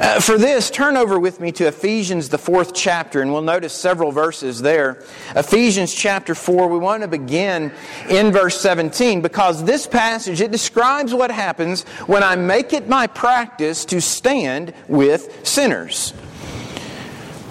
Uh, 0.00 0.18
for 0.18 0.38
this, 0.38 0.70
turn 0.70 0.96
over 0.96 1.20
with 1.20 1.40
me 1.40 1.52
to 1.52 1.66
Ephesians, 1.66 2.30
the 2.30 2.38
fourth 2.38 2.72
chapter, 2.72 3.20
and 3.20 3.30
we'll 3.30 3.42
notice 3.42 3.74
several 3.74 4.10
verses 4.10 4.62
there. 4.62 5.04
Ephesians 5.36 5.92
chapter 5.92 6.34
4, 6.34 6.68
we 6.68 6.78
want 6.78 7.02
to 7.02 7.08
begin 7.08 7.70
in 8.08 8.32
verse 8.32 8.58
17 8.58 9.20
because 9.20 9.62
this 9.62 9.86
passage, 9.86 10.40
it 10.40 10.50
describes 10.50 11.12
what 11.12 11.30
happens 11.30 11.82
when 12.06 12.22
I 12.22 12.34
make 12.34 12.72
it 12.72 12.88
my 12.88 13.08
practice 13.08 13.84
to 13.86 14.00
stand 14.00 14.72
with 14.88 15.46
sinners. 15.46 16.14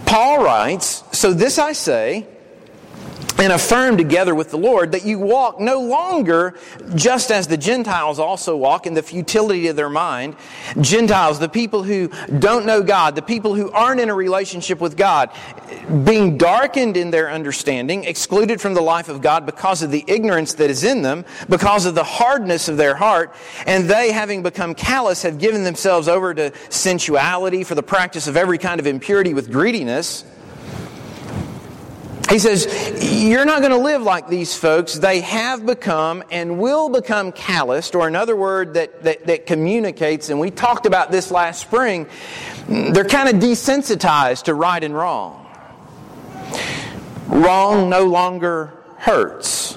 Paul 0.08 0.44
writes, 0.44 1.04
So 1.12 1.34
this 1.34 1.60
I 1.60 1.74
say, 1.74 2.26
and 3.40 3.54
affirm 3.54 3.98
together 3.98 4.36
with 4.36 4.52
the 4.52 4.58
Lord 4.58 4.92
that 4.92 5.06
you 5.06 5.18
walk 5.18 5.60
no 5.60 5.80
longer 5.82 6.56
just 6.96 7.32
as 7.32 7.48
the 7.48 7.58
Gentiles 7.58 8.20
also 8.20 8.56
walk 8.56 8.86
in 8.86 8.94
the 8.94 9.02
futility 9.02 9.68
of 9.68 9.76
their 9.76 9.90
mind. 9.90 10.36
Gentiles, 10.82 11.40
the 11.40 11.50
people 11.50 11.84
who 11.84 12.10
don't 12.40 12.66
know 12.66 12.84
God, 12.84 13.16
the 13.16 13.22
people 13.22 13.56
who 13.56 13.72
aren't 13.72 14.02
in 14.02 14.10
a 14.10 14.14
relationship 14.14 14.82
with 14.82 14.98
God, 14.98 15.30
being 16.04 16.38
darkened 16.38 16.98
in 16.98 17.12
their 17.12 17.32
understanding, 17.32 18.04
excluded 18.04 18.60
from 18.60 18.74
the 18.74 18.82
life 18.82 19.08
of 19.08 19.22
God 19.22 19.46
because 19.46 19.82
of 19.82 19.92
the 19.92 20.04
ignorance 20.08 20.56
that 20.56 20.70
is 20.70 20.84
in 20.84 21.02
them, 21.02 21.24
because 21.48 21.86
of 21.86 21.96
the 21.96 22.04
hardness 22.04 22.68
of 22.68 22.78
their 22.78 22.96
heart, 22.96 23.34
and 23.66 23.90
they, 23.90 24.12
having 24.12 24.44
become 24.44 24.76
callous, 24.76 25.24
have 25.24 25.40
given 25.40 25.64
themselves 25.64 26.08
over 26.08 26.34
to 26.34 26.52
sensuality 26.70 27.64
for 27.64 27.76
the 27.76 27.84
practice 27.84 28.28
of 28.28 28.36
every 28.36 28.58
kind 28.58 28.80
of 28.80 28.88
impurity 28.88 29.34
with 29.34 29.52
greediness. 29.52 30.26
He 32.30 32.38
says, 32.38 33.24
You're 33.24 33.46
not 33.46 33.60
going 33.60 33.72
to 33.72 33.78
live 33.78 34.04
like 34.04 34.28
these 34.28 34.56
folks. 34.56 34.94
They 34.94 35.22
have 35.22 35.66
become 35.66 36.24
and 36.30 36.60
will 36.60 36.90
become 36.90 37.32
calloused, 37.32 37.96
or 37.96 38.08
another 38.08 38.36
word 38.36 38.76
that, 38.76 39.04
that, 39.04 39.26
that 39.26 39.46
communicates, 39.48 40.30
and 40.30 40.40
we 40.40 40.52
talked 40.52 40.86
about 40.86 41.12
this 41.12 41.32
last 41.32 41.60
spring, 41.60 42.08
they're 42.68 43.04
kind 43.04 43.30
of 43.30 43.42
desensitized 43.42 44.44
to 44.44 44.54
right 44.54 44.84
and 44.84 44.94
wrong. 44.94 45.48
Wrong 47.28 47.90
no 47.90 48.06
longer 48.06 48.74
hurts. 48.98 49.76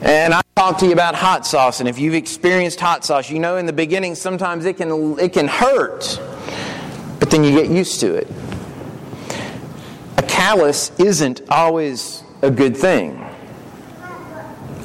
And 0.00 0.32
I 0.32 0.42
talked 0.54 0.80
to 0.80 0.86
you 0.86 0.92
about 0.92 1.16
hot 1.16 1.44
sauce, 1.44 1.80
and 1.80 1.88
if 1.88 1.98
you've 1.98 2.14
experienced 2.14 2.78
hot 2.78 3.04
sauce, 3.04 3.30
you 3.30 3.40
know 3.40 3.56
in 3.56 3.66
the 3.66 3.72
beginning 3.72 4.14
sometimes 4.14 4.64
it 4.64 4.76
can, 4.76 5.18
it 5.18 5.32
can 5.32 5.48
hurt, 5.48 6.20
but 7.18 7.30
then 7.30 7.42
you 7.42 7.50
get 7.50 7.68
used 7.68 7.98
to 8.00 8.14
it 8.14 8.28
callus 10.42 10.90
isn't 10.98 11.40
always 11.50 12.24
a 12.42 12.50
good 12.50 12.76
thing. 12.76 13.24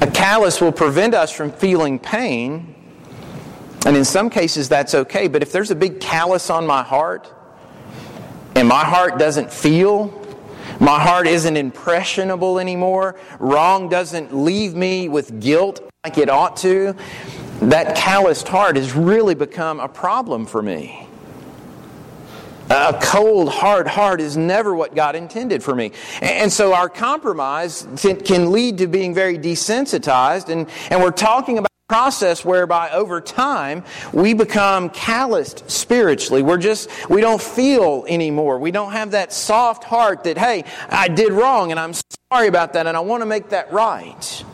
A 0.00 0.06
callus 0.06 0.60
will 0.60 0.70
prevent 0.70 1.14
us 1.14 1.32
from 1.32 1.50
feeling 1.50 1.98
pain, 1.98 2.76
and 3.84 3.96
in 3.96 4.04
some 4.04 4.30
cases 4.30 4.68
that's 4.68 4.94
okay. 4.94 5.26
But 5.26 5.42
if 5.42 5.50
there's 5.50 5.72
a 5.72 5.74
big 5.74 5.98
callus 5.98 6.48
on 6.48 6.64
my 6.64 6.84
heart, 6.84 7.34
and 8.54 8.68
my 8.68 8.84
heart 8.84 9.18
doesn't 9.18 9.52
feel, 9.52 10.14
my 10.78 11.00
heart 11.00 11.26
isn't 11.26 11.56
impressionable 11.56 12.60
anymore, 12.60 13.16
wrong 13.40 13.88
doesn't 13.88 14.32
leave 14.32 14.76
me 14.76 15.08
with 15.08 15.40
guilt 15.40 15.80
like 16.04 16.18
it 16.18 16.30
ought 16.30 16.56
to, 16.58 16.94
that 17.62 17.96
calloused 17.96 18.46
heart 18.46 18.76
has 18.76 18.94
really 18.94 19.34
become 19.34 19.80
a 19.80 19.88
problem 19.88 20.46
for 20.46 20.62
me. 20.62 21.07
A 22.70 22.98
cold, 23.02 23.48
hard 23.48 23.86
heart 23.86 24.20
is 24.20 24.36
never 24.36 24.74
what 24.74 24.94
God 24.94 25.16
intended 25.16 25.62
for 25.62 25.74
me. 25.74 25.92
And 26.20 26.52
so 26.52 26.74
our 26.74 26.90
compromise 26.90 27.86
can 28.24 28.52
lead 28.52 28.78
to 28.78 28.86
being 28.86 29.14
very 29.14 29.38
desensitized. 29.38 30.50
And, 30.50 30.68
and 30.90 31.02
we're 31.02 31.10
talking 31.10 31.56
about 31.56 31.70
a 31.70 31.88
process 31.88 32.44
whereby 32.44 32.90
over 32.90 33.22
time 33.22 33.84
we 34.12 34.34
become 34.34 34.90
calloused 34.90 35.70
spiritually. 35.70 36.42
We're 36.42 36.58
just, 36.58 36.90
we 37.08 37.22
don't 37.22 37.40
feel 37.40 38.04
anymore. 38.06 38.58
We 38.58 38.70
don't 38.70 38.92
have 38.92 39.12
that 39.12 39.32
soft 39.32 39.84
heart 39.84 40.24
that, 40.24 40.36
hey, 40.36 40.64
I 40.90 41.08
did 41.08 41.32
wrong 41.32 41.70
and 41.70 41.80
I'm 41.80 41.94
sorry 42.30 42.48
about 42.48 42.74
that 42.74 42.86
and 42.86 42.94
I 42.96 43.00
want 43.00 43.22
to 43.22 43.26
make 43.26 43.48
that 43.48 43.72
right. 43.72 44.44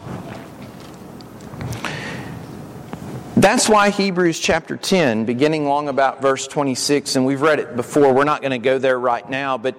That's 3.45 3.69
why 3.69 3.91
Hebrews 3.91 4.41
chapter 4.41 4.79
10, 4.79 5.27
beginning 5.27 5.67
long 5.67 5.91
about 5.91 6.23
verse 6.23 6.47
26, 6.47 7.17
and 7.17 7.27
we've 7.27 7.43
read 7.43 7.59
it 7.59 7.77
before, 7.77 8.11
we're 8.15 8.25
not 8.25 8.41
going 8.41 8.53
to 8.53 8.59
go 8.59 8.79
there 8.79 8.99
right 8.99 9.29
now, 9.29 9.59
but 9.59 9.79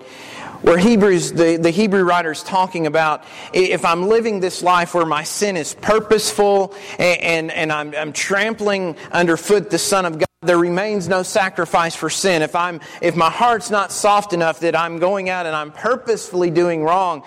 where 0.61 0.77
Hebrews, 0.77 1.31
the, 1.33 1.57
the 1.57 1.71
Hebrew 1.71 2.03
writer 2.03 2.29
is 2.29 2.43
talking 2.43 2.85
about 2.85 3.23
if 3.53 3.83
I'm 3.83 4.07
living 4.07 4.39
this 4.39 4.61
life 4.61 4.93
where 4.93 5.07
my 5.07 5.23
sin 5.23 5.57
is 5.57 5.73
purposeful 5.73 6.75
and, 6.99 7.21
and, 7.21 7.51
and 7.51 7.71
I'm, 7.71 7.95
I'm 7.95 8.13
trampling 8.13 8.97
underfoot 9.11 9.71
the 9.71 9.79
Son 9.79 10.05
of 10.05 10.19
God, 10.19 10.27
there 10.43 10.59
remains 10.59 11.07
no 11.07 11.23
sacrifice 11.23 11.95
for 11.95 12.11
sin. 12.11 12.43
If, 12.43 12.55
I'm, 12.55 12.81
if 13.01 13.15
my 13.15 13.31
heart's 13.31 13.71
not 13.71 13.91
soft 13.91 14.33
enough 14.33 14.59
that 14.59 14.75
I'm 14.75 14.99
going 14.99 15.27
out 15.27 15.47
and 15.47 15.55
I'm 15.55 15.71
purposefully 15.71 16.51
doing 16.51 16.83
wrong, 16.83 17.23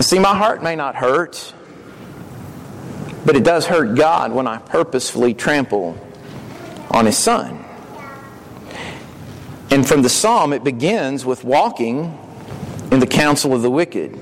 see, 0.00 0.18
my 0.18 0.36
heart 0.36 0.62
may 0.62 0.76
not 0.76 0.96
hurt. 0.96 1.54
But 3.24 3.36
it 3.36 3.44
does 3.44 3.66
hurt 3.66 3.96
God 3.96 4.32
when 4.32 4.46
I 4.46 4.58
purposefully 4.58 5.34
trample 5.34 5.98
on 6.90 7.06
His 7.06 7.18
Son. 7.18 7.64
And 9.70 9.86
from 9.86 10.02
the 10.02 10.08
psalm, 10.08 10.52
it 10.52 10.64
begins 10.64 11.26
with 11.26 11.44
walking 11.44 12.18
in 12.90 13.00
the 13.00 13.06
counsel 13.06 13.54
of 13.54 13.62
the 13.62 13.70
wicked. 13.70 14.18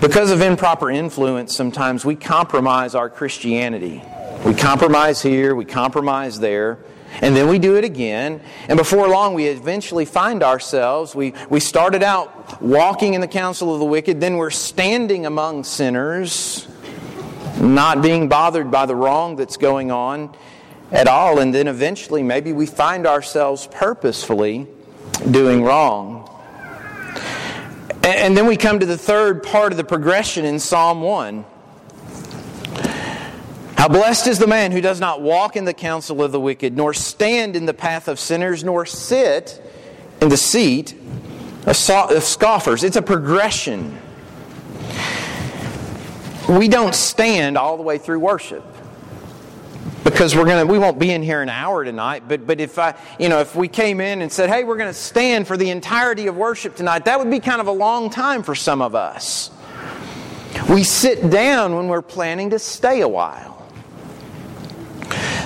Because 0.00 0.30
of 0.30 0.40
improper 0.40 0.90
influence, 0.90 1.54
sometimes 1.54 2.04
we 2.04 2.16
compromise 2.16 2.94
our 2.94 3.10
Christianity. 3.10 4.02
We 4.46 4.54
compromise 4.54 5.20
here, 5.20 5.54
we 5.54 5.64
compromise 5.64 6.40
there. 6.40 6.78
And 7.20 7.36
then 7.36 7.48
we 7.48 7.58
do 7.58 7.76
it 7.76 7.84
again. 7.84 8.40
And 8.68 8.78
before 8.78 9.08
long, 9.08 9.34
we 9.34 9.46
eventually 9.46 10.04
find 10.04 10.42
ourselves. 10.42 11.14
We, 11.14 11.34
we 11.48 11.60
started 11.60 12.02
out 12.02 12.62
walking 12.62 13.14
in 13.14 13.20
the 13.20 13.28
counsel 13.28 13.72
of 13.74 13.80
the 13.80 13.86
wicked, 13.86 14.20
then 14.20 14.36
we're 14.36 14.50
standing 14.50 15.26
among 15.26 15.64
sinners, 15.64 16.66
not 17.60 18.00
being 18.00 18.28
bothered 18.28 18.70
by 18.70 18.86
the 18.86 18.94
wrong 18.94 19.36
that's 19.36 19.56
going 19.56 19.90
on 19.90 20.34
at 20.90 21.08
all. 21.08 21.40
And 21.40 21.54
then 21.54 21.68
eventually, 21.68 22.22
maybe 22.22 22.52
we 22.52 22.66
find 22.66 23.06
ourselves 23.06 23.68
purposefully 23.70 24.66
doing 25.30 25.62
wrong. 25.62 26.26
And 28.02 28.36
then 28.36 28.46
we 28.46 28.56
come 28.56 28.80
to 28.80 28.86
the 28.86 28.96
third 28.96 29.42
part 29.42 29.72
of 29.72 29.76
the 29.76 29.84
progression 29.84 30.44
in 30.44 30.58
Psalm 30.58 31.02
1. 31.02 31.44
How 33.80 33.88
blessed 33.88 34.26
is 34.26 34.38
the 34.38 34.46
man 34.46 34.72
who 34.72 34.82
does 34.82 35.00
not 35.00 35.22
walk 35.22 35.56
in 35.56 35.64
the 35.64 35.72
counsel 35.72 36.22
of 36.22 36.32
the 36.32 36.38
wicked, 36.38 36.76
nor 36.76 36.92
stand 36.92 37.56
in 37.56 37.64
the 37.64 37.72
path 37.72 38.08
of 38.08 38.20
sinners, 38.20 38.62
nor 38.62 38.84
sit 38.84 39.58
in 40.20 40.28
the 40.28 40.36
seat 40.36 40.94
of 41.64 41.74
scoffers. 41.74 42.84
It's 42.84 42.96
a 42.96 43.00
progression. 43.00 43.96
We 46.46 46.68
don't 46.68 46.94
stand 46.94 47.56
all 47.56 47.78
the 47.78 47.82
way 47.82 47.96
through 47.96 48.18
worship 48.18 48.62
because 50.04 50.36
we're 50.36 50.44
gonna 50.44 50.66
we 50.66 50.78
won't 50.78 50.98
be 50.98 51.12
in 51.12 51.22
here 51.22 51.40
an 51.40 51.48
hour 51.48 51.82
tonight 51.82 52.24
but 52.28 52.46
but 52.46 52.60
if 52.60 52.78
i 52.78 52.94
you 53.18 53.28
know 53.28 53.38
if 53.38 53.54
we 53.54 53.68
came 53.68 54.00
in 54.00 54.22
and 54.22 54.32
said 54.32 54.48
hey 54.48 54.64
we're 54.64 54.76
going 54.76 54.88
to 54.88 54.94
stand 54.94 55.46
for 55.46 55.58
the 55.58 55.68
entirety 55.70 56.26
of 56.26 56.36
worship 56.36 56.74
tonight 56.74 57.04
that 57.04 57.18
would 57.18 57.30
be 57.30 57.38
kind 57.38 57.60
of 57.60 57.66
a 57.66 57.72
long 57.72 58.08
time 58.08 58.42
for 58.42 58.54
some 58.54 58.80
of 58.80 58.94
us 58.94 59.50
we 60.70 60.82
sit 60.82 61.30
down 61.30 61.76
when 61.76 61.86
we're 61.86 62.00
planning 62.00 62.48
to 62.48 62.58
stay 62.58 63.02
a 63.02 63.08
while 63.08 63.59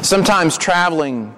Sometimes 0.04 0.58
traveling 0.58 1.34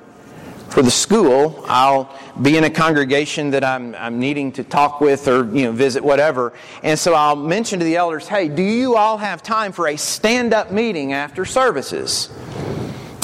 for 0.71 0.83
the 0.83 0.91
school, 0.91 1.65
I'll 1.69 2.13
be 2.43 2.57
in 2.57 2.65
a 2.65 2.69
congregation 2.71 3.51
that 3.51 3.63
I'm, 3.63 3.95
I'm 3.95 4.19
needing 4.19 4.51
to 4.53 4.65
talk 4.65 5.01
with 5.01 5.29
or 5.29 5.45
you 5.57 5.67
know 5.67 5.71
visit 5.71 6.03
whatever, 6.03 6.53
and 6.83 6.99
so 6.99 7.15
I'll 7.15 7.37
mention 7.37 7.79
to 7.79 7.85
the 7.85 7.95
elders, 7.95 8.27
"Hey, 8.27 8.49
do 8.49 8.65
you 8.65 8.97
all 8.97 9.19
have 9.19 9.41
time 9.41 9.71
for 9.71 9.87
a 9.87 9.97
stand-up 9.97 10.73
meeting 10.73 11.13
after 11.13 11.45
services?" 11.45 12.29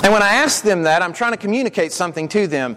And 0.04 0.12
when 0.12 0.22
I 0.22 0.28
ask 0.28 0.62
them 0.62 0.84
that, 0.84 1.02
I'm 1.02 1.12
trying 1.12 1.32
to 1.32 1.36
communicate 1.36 1.90
something 1.90 2.28
to 2.28 2.46
them. 2.46 2.76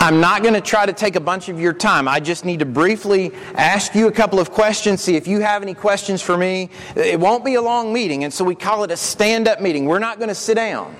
I'm 0.00 0.18
not 0.18 0.40
going 0.40 0.54
to 0.54 0.62
try 0.62 0.86
to 0.86 0.94
take 0.94 1.16
a 1.16 1.20
bunch 1.20 1.50
of 1.50 1.60
your 1.60 1.74
time. 1.74 2.08
I 2.08 2.18
just 2.18 2.46
need 2.46 2.60
to 2.60 2.66
briefly 2.66 3.32
ask 3.56 3.94
you 3.94 4.08
a 4.08 4.12
couple 4.12 4.40
of 4.40 4.50
questions, 4.50 5.02
see 5.02 5.16
if 5.16 5.28
you 5.28 5.40
have 5.40 5.60
any 5.60 5.74
questions 5.74 6.22
for 6.22 6.38
me. 6.38 6.70
It 6.96 7.20
won't 7.20 7.44
be 7.44 7.56
a 7.56 7.62
long 7.62 7.92
meeting, 7.92 8.24
and 8.24 8.32
so 8.32 8.42
we 8.42 8.54
call 8.54 8.84
it 8.84 8.90
a 8.90 8.96
stand 8.96 9.48
up 9.48 9.60
meeting. 9.60 9.84
We're 9.84 9.98
not 9.98 10.16
going 10.16 10.30
to 10.30 10.34
sit 10.34 10.54
down. 10.54 10.96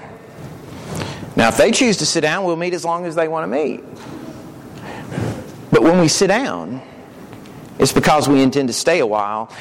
Now, 1.37 1.49
if 1.49 1.59
they 1.59 1.71
choose 1.71 1.99
to 1.99 2.07
sit 2.07 2.23
down, 2.23 2.45
we'll 2.45 2.57
meet 2.57 2.73
as 2.73 2.85
long 2.85 3.05
as 3.05 3.15
they 3.15 3.29
want 3.29 3.45
to 3.45 3.57
meet. 3.57 3.85
But 5.71 5.83
when 5.83 6.01
we 6.01 6.09
sit 6.09 6.29
down, 6.29 6.81
it's 7.79 7.93
because 7.93 8.29
we 8.29 8.43
intend 8.43 8.69
to 8.69 8.73
stay 8.73 9.01
a 9.01 9.07
while. 9.07 9.53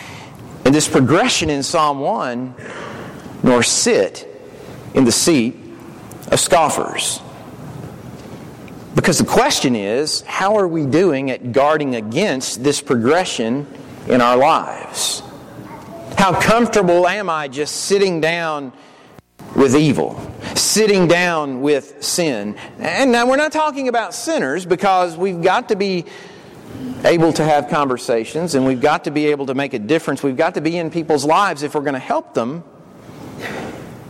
And 0.64 0.74
this 0.74 0.88
progression 0.88 1.50
in 1.50 1.62
Psalm 1.62 2.00
1 2.00 2.56
nor 3.44 3.62
sit 3.62 4.28
in 4.94 5.04
the 5.04 5.12
seat 5.12 5.56
of 6.32 6.40
scoffers. 6.40 7.20
Because 8.96 9.18
the 9.18 9.26
question 9.26 9.76
is, 9.76 10.22
how 10.22 10.56
are 10.58 10.68
we 10.68 10.86
doing 10.86 11.30
at 11.30 11.52
guarding 11.52 11.96
against 11.96 12.64
this 12.64 12.82
progression 12.82 13.68
in 14.08 14.22
our 14.22 14.38
lives? 14.38 15.22
How 16.18 16.40
comfortable 16.40 17.06
am 17.06 17.30
I 17.30 17.50
just 17.50 17.76
sitting 17.76 18.22
down 18.22 18.72
with 19.56 19.76
evil, 19.76 20.20
sitting 20.56 21.08
down 21.08 21.62
with 21.62 22.04
sin? 22.04 22.56
And 22.78 23.12
now 23.12 23.28
we're 23.28 23.38
not 23.38 23.52
talking 23.52 23.88
about 23.88 24.14
sinners 24.14 24.66
because 24.66 25.18
we've 25.18 25.42
got 25.42 25.70
to 25.70 25.76
be 25.76 26.06
able 27.04 27.34
to 27.34 27.44
have 27.44 27.70
conversations 27.70 28.56
and 28.56 28.66
we've 28.66 28.82
got 28.82 29.06
to 29.06 29.12
be 29.12 29.28
able 29.28 29.46
to 29.48 29.54
make 29.54 29.74
a 29.74 29.80
difference. 29.80 30.24
We've 30.24 30.38
got 30.38 30.56
to 30.56 30.62
be 30.62 30.78
in 30.78 30.90
people's 30.90 31.26
lives 31.26 31.64
if 31.64 31.76
we're 31.76 31.82
going 31.82 31.94
to 31.94 32.00
help 32.00 32.34
them. 32.34 32.64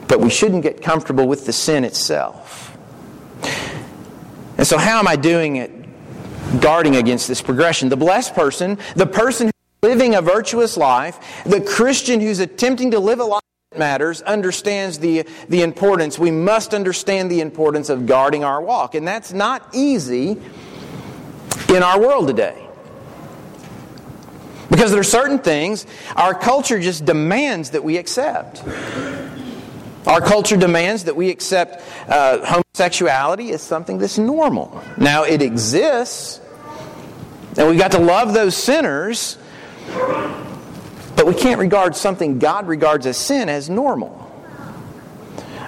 But 0.08 0.20
we 0.20 0.30
shouldn't 0.30 0.64
get 0.64 0.82
comfortable 0.82 1.28
with 1.28 1.46
the 1.46 1.54
sin 1.54 1.84
itself. 1.84 2.78
And 4.58 4.66
so, 4.66 4.78
how 4.78 5.00
am 5.00 5.08
I 5.08 5.16
doing 5.16 5.58
it 5.58 5.72
guarding 6.62 6.96
against 6.96 7.28
this 7.28 7.42
progression? 7.42 7.90
The 7.90 7.98
blessed 7.98 8.34
person, 8.34 8.78
the 8.96 9.08
person 9.08 9.48
who's 9.48 9.90
living 9.90 10.16
a 10.16 10.22
virtuous 10.22 10.78
life, 10.78 11.44
the 11.46 11.60
Christian 11.60 12.22
who's 12.22 12.40
attempting 12.40 12.92
to 12.92 13.00
live 13.00 13.20
a 13.20 13.26
life 13.26 13.42
matters, 13.78 14.22
understands 14.22 15.00
the, 15.00 15.26
the 15.50 15.62
importance. 15.62 16.20
We 16.20 16.32
must 16.32 16.74
understand 16.74 17.30
the 17.30 17.42
importance 17.42 17.90
of 17.90 18.06
guarding 18.06 18.44
our 18.44 18.62
walk. 18.62 18.96
And 18.96 19.08
that's 19.08 19.34
not 19.34 19.68
easy 19.74 20.38
in 21.70 21.84
our 21.84 22.00
world 22.00 22.28
today. 22.28 22.62
Because 24.70 24.92
there 24.92 25.00
are 25.00 25.04
certain 25.04 25.40
things 25.40 25.86
our 26.16 26.34
culture 26.34 26.80
just 26.80 27.06
demands 27.06 27.72
that 27.72 27.84
we 27.84 27.98
accept. 27.98 28.64
Our 30.08 30.22
culture 30.22 30.58
demands 30.58 31.06
that 31.06 31.16
we 31.16 31.30
accept 31.30 31.82
uh, 32.10 32.46
homosexuality 32.46 33.52
as 33.52 33.62
something 33.62 33.98
that's 33.98 34.18
normal. 34.18 34.84
Now, 34.98 35.24
it 35.24 35.42
exists, 35.42 36.40
and 37.58 37.68
we've 37.70 37.80
got 37.80 37.92
to 37.94 38.00
love 38.00 38.34
those 38.34 38.56
sinners, 38.56 39.38
but 41.16 41.26
we 41.26 41.34
can't 41.34 41.60
regard 41.60 41.96
something 41.96 42.40
God 42.40 42.68
regards 42.68 43.06
as 43.06 43.18
sin 43.18 43.50
as 43.50 43.70
normal. 43.70 44.22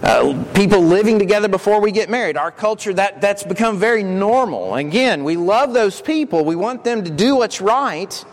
Uh, 0.03 0.43
people 0.53 0.79
living 0.79 1.17
together 1.17 1.47
before 1.47 1.81
we 1.81 1.91
get 1.91 2.09
married. 2.09 2.37
Our 2.37 2.51
culture, 2.51 2.93
that, 2.93 3.19
that's 3.19 3.43
become 3.43 3.79
very 3.79 4.03
normal. 4.03 4.75
Again, 4.75 5.23
we 5.23 5.37
love 5.37 5.73
those 5.73 6.01
people. 6.01 6.45
We 6.45 6.55
want 6.55 6.83
them 6.83 7.03
to 7.03 7.09
do 7.09 7.37
what's 7.37 7.61
right. 7.61 8.25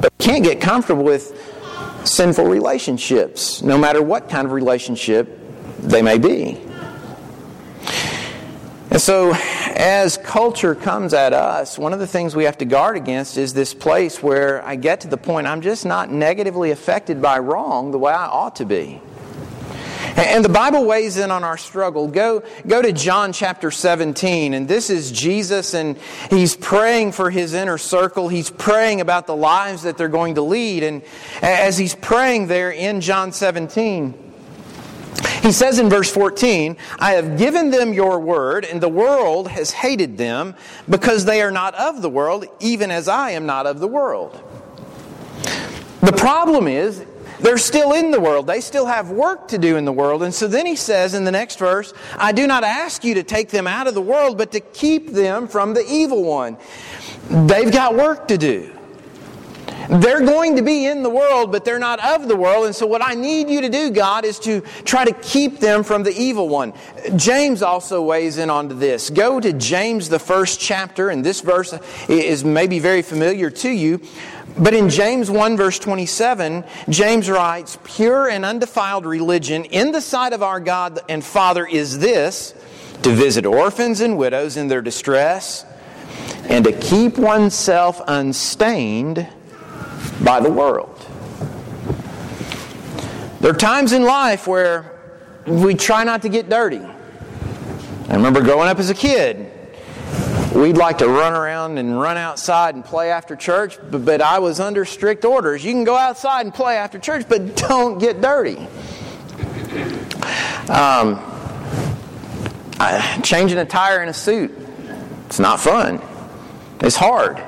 But 0.00 0.12
we 0.18 0.24
can't 0.24 0.42
get 0.42 0.60
comfortable 0.60 1.04
with 1.04 1.38
sinful 2.04 2.46
relationships, 2.46 3.62
no 3.62 3.78
matter 3.78 4.02
what 4.02 4.28
kind 4.28 4.46
of 4.46 4.52
relationship 4.52 5.38
they 5.78 6.02
may 6.02 6.18
be. 6.18 6.60
And 8.90 9.00
so, 9.00 9.32
as 9.76 10.16
culture 10.16 10.74
comes 10.74 11.14
at 11.14 11.32
us, 11.32 11.78
one 11.78 11.92
of 11.92 12.00
the 12.00 12.08
things 12.08 12.34
we 12.34 12.42
have 12.42 12.58
to 12.58 12.64
guard 12.64 12.96
against 12.96 13.36
is 13.36 13.54
this 13.54 13.72
place 13.72 14.20
where 14.20 14.64
I 14.64 14.74
get 14.74 15.02
to 15.02 15.08
the 15.08 15.16
point 15.16 15.46
I'm 15.46 15.60
just 15.60 15.86
not 15.86 16.10
negatively 16.10 16.72
affected 16.72 17.22
by 17.22 17.38
wrong 17.38 17.92
the 17.92 17.98
way 17.98 18.12
I 18.12 18.26
ought 18.26 18.56
to 18.56 18.64
be. 18.64 19.00
And 20.16 20.44
the 20.44 20.48
Bible 20.48 20.84
weighs 20.86 21.18
in 21.18 21.30
on 21.30 21.44
our 21.44 21.56
struggle. 21.56 22.08
Go, 22.08 22.42
go 22.66 22.82
to 22.82 22.92
John 22.92 23.32
chapter 23.32 23.70
17, 23.70 24.54
and 24.54 24.66
this 24.66 24.90
is 24.90 25.12
Jesus, 25.12 25.72
and 25.72 25.96
he's 26.28 26.56
praying 26.56 27.12
for 27.12 27.30
his 27.30 27.54
inner 27.54 27.78
circle. 27.78 28.28
He's 28.28 28.50
praying 28.50 29.00
about 29.00 29.28
the 29.28 29.36
lives 29.36 29.82
that 29.82 29.98
they're 29.98 30.08
going 30.08 30.34
to 30.34 30.42
lead. 30.42 30.82
And 30.82 31.02
as 31.42 31.78
he's 31.78 31.94
praying 31.94 32.48
there 32.48 32.72
in 32.72 33.00
John 33.00 33.30
17, 33.30 34.29
he 35.42 35.52
says 35.52 35.78
in 35.78 35.88
verse 35.88 36.10
14, 36.10 36.76
I 36.98 37.12
have 37.12 37.38
given 37.38 37.70
them 37.70 37.92
your 37.92 38.20
word, 38.20 38.64
and 38.64 38.80
the 38.80 38.88
world 38.88 39.48
has 39.48 39.70
hated 39.70 40.18
them 40.18 40.54
because 40.88 41.24
they 41.24 41.42
are 41.42 41.50
not 41.50 41.74
of 41.74 42.02
the 42.02 42.10
world, 42.10 42.46
even 42.60 42.90
as 42.90 43.08
I 43.08 43.30
am 43.30 43.46
not 43.46 43.66
of 43.66 43.80
the 43.80 43.88
world. 43.88 44.38
The 46.02 46.12
problem 46.12 46.66
is, 46.66 47.04
they're 47.40 47.58
still 47.58 47.94
in 47.94 48.10
the 48.10 48.20
world. 48.20 48.46
They 48.46 48.60
still 48.60 48.84
have 48.86 49.10
work 49.10 49.48
to 49.48 49.58
do 49.58 49.76
in 49.76 49.86
the 49.86 49.92
world. 49.92 50.22
And 50.22 50.34
so 50.34 50.46
then 50.46 50.66
he 50.66 50.76
says 50.76 51.14
in 51.14 51.24
the 51.24 51.30
next 51.30 51.58
verse, 51.58 51.94
I 52.16 52.32
do 52.32 52.46
not 52.46 52.64
ask 52.64 53.02
you 53.02 53.14
to 53.14 53.22
take 53.22 53.48
them 53.48 53.66
out 53.66 53.86
of 53.86 53.94
the 53.94 54.02
world, 54.02 54.36
but 54.36 54.52
to 54.52 54.60
keep 54.60 55.12
them 55.12 55.48
from 55.48 55.72
the 55.72 55.84
evil 55.88 56.22
one. 56.22 56.58
They've 57.30 57.72
got 57.72 57.96
work 57.96 58.28
to 58.28 58.36
do. 58.36 58.72
They're 59.90 60.24
going 60.24 60.54
to 60.54 60.62
be 60.62 60.86
in 60.86 61.02
the 61.02 61.10
world, 61.10 61.50
but 61.50 61.64
they're 61.64 61.80
not 61.80 61.98
of 62.04 62.28
the 62.28 62.36
world. 62.36 62.66
And 62.66 62.76
so, 62.76 62.86
what 62.86 63.04
I 63.04 63.14
need 63.14 63.50
you 63.50 63.60
to 63.62 63.68
do, 63.68 63.90
God, 63.90 64.24
is 64.24 64.38
to 64.40 64.60
try 64.84 65.04
to 65.04 65.12
keep 65.12 65.58
them 65.58 65.82
from 65.82 66.04
the 66.04 66.12
evil 66.12 66.48
one. 66.48 66.74
James 67.16 67.60
also 67.60 68.00
weighs 68.00 68.38
in 68.38 68.50
onto 68.50 68.76
this. 68.76 69.10
Go 69.10 69.40
to 69.40 69.52
James, 69.52 70.08
the 70.08 70.20
first 70.20 70.60
chapter, 70.60 71.10
and 71.10 71.24
this 71.24 71.40
verse 71.40 71.74
is 72.08 72.44
maybe 72.44 72.78
very 72.78 73.02
familiar 73.02 73.50
to 73.50 73.68
you. 73.68 74.00
But 74.56 74.74
in 74.74 74.90
James 74.90 75.28
1, 75.28 75.56
verse 75.56 75.80
27, 75.80 76.64
James 76.88 77.28
writes, 77.28 77.76
Pure 77.82 78.28
and 78.28 78.44
undefiled 78.44 79.06
religion 79.06 79.64
in 79.64 79.90
the 79.90 80.00
sight 80.00 80.32
of 80.32 80.42
our 80.42 80.60
God 80.60 81.00
and 81.08 81.24
Father 81.24 81.66
is 81.66 81.98
this 81.98 82.54
to 83.02 83.10
visit 83.10 83.44
orphans 83.44 84.00
and 84.00 84.16
widows 84.16 84.56
in 84.56 84.68
their 84.68 84.82
distress, 84.82 85.64
and 86.44 86.64
to 86.64 86.72
keep 86.72 87.18
oneself 87.18 88.00
unstained 88.06 89.26
by 90.22 90.40
the 90.40 90.50
world. 90.50 91.06
There 93.40 93.50
are 93.50 93.54
times 93.54 93.92
in 93.92 94.02
life 94.02 94.46
where 94.46 94.92
we 95.46 95.74
try 95.74 96.04
not 96.04 96.22
to 96.22 96.28
get 96.28 96.50
dirty. 96.50 96.82
I 98.08 98.14
remember 98.14 98.42
growing 98.42 98.68
up 98.68 98.78
as 98.78 98.90
a 98.90 98.94
kid, 98.94 99.50
we'd 100.54 100.76
like 100.76 100.98
to 100.98 101.08
run 101.08 101.32
around 101.32 101.78
and 101.78 101.98
run 101.98 102.18
outside 102.18 102.74
and 102.74 102.84
play 102.84 103.10
after 103.10 103.36
church, 103.36 103.78
but, 103.90 104.04
but, 104.04 104.20
I 104.20 104.40
was 104.40 104.60
under 104.60 104.84
strict 104.84 105.24
orders. 105.24 105.64
You 105.64 105.72
can 105.72 105.84
go 105.84 105.96
outside 105.96 106.44
and 106.44 106.54
play 106.54 106.76
after 106.76 106.98
church, 106.98 107.26
but 107.28 107.56
don't 107.68 107.98
get 107.98 108.20
dirty. 108.20 108.58
Um, 110.68 111.18
I, 112.78 113.20
changing 113.22 113.58
a 113.58 113.64
tire 113.64 114.02
in 114.02 114.08
a 114.08 114.14
suit, 114.14 114.52
it's 115.26 115.38
not 115.38 115.60
fun. 115.60 116.00
It's 116.80 116.96
hard 116.96 117.42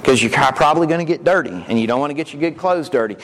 because 0.00 0.22
you're 0.22 0.30
probably 0.30 0.86
going 0.86 1.04
to 1.04 1.04
get 1.04 1.24
dirty 1.24 1.64
and 1.68 1.78
you 1.78 1.86
don't 1.86 2.00
want 2.00 2.10
to 2.10 2.14
get 2.14 2.32
your 2.32 2.40
good 2.40 2.56
clothes 2.56 2.88
dirty. 2.88 3.16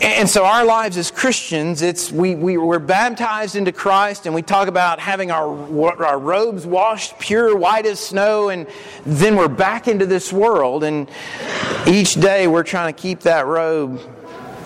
And 0.00 0.28
so 0.28 0.44
our 0.44 0.64
lives 0.64 0.96
as 0.96 1.10
Christians, 1.10 1.82
it's 1.82 2.12
we, 2.12 2.34
we 2.34 2.56
we're 2.56 2.78
baptized 2.78 3.56
into 3.56 3.72
Christ 3.72 4.26
and 4.26 4.34
we 4.34 4.42
talk 4.42 4.68
about 4.68 5.00
having 5.00 5.30
our 5.30 5.48
our 6.04 6.18
robes 6.18 6.66
washed 6.66 7.18
pure 7.18 7.56
white 7.56 7.84
as 7.84 7.98
snow 7.98 8.48
and 8.48 8.66
then 9.04 9.36
we're 9.36 9.48
back 9.48 9.88
into 9.88 10.06
this 10.06 10.32
world 10.32 10.84
and 10.84 11.08
each 11.86 12.14
day 12.14 12.46
we're 12.46 12.62
trying 12.62 12.94
to 12.94 13.00
keep 13.00 13.20
that 13.20 13.46
robe 13.46 14.00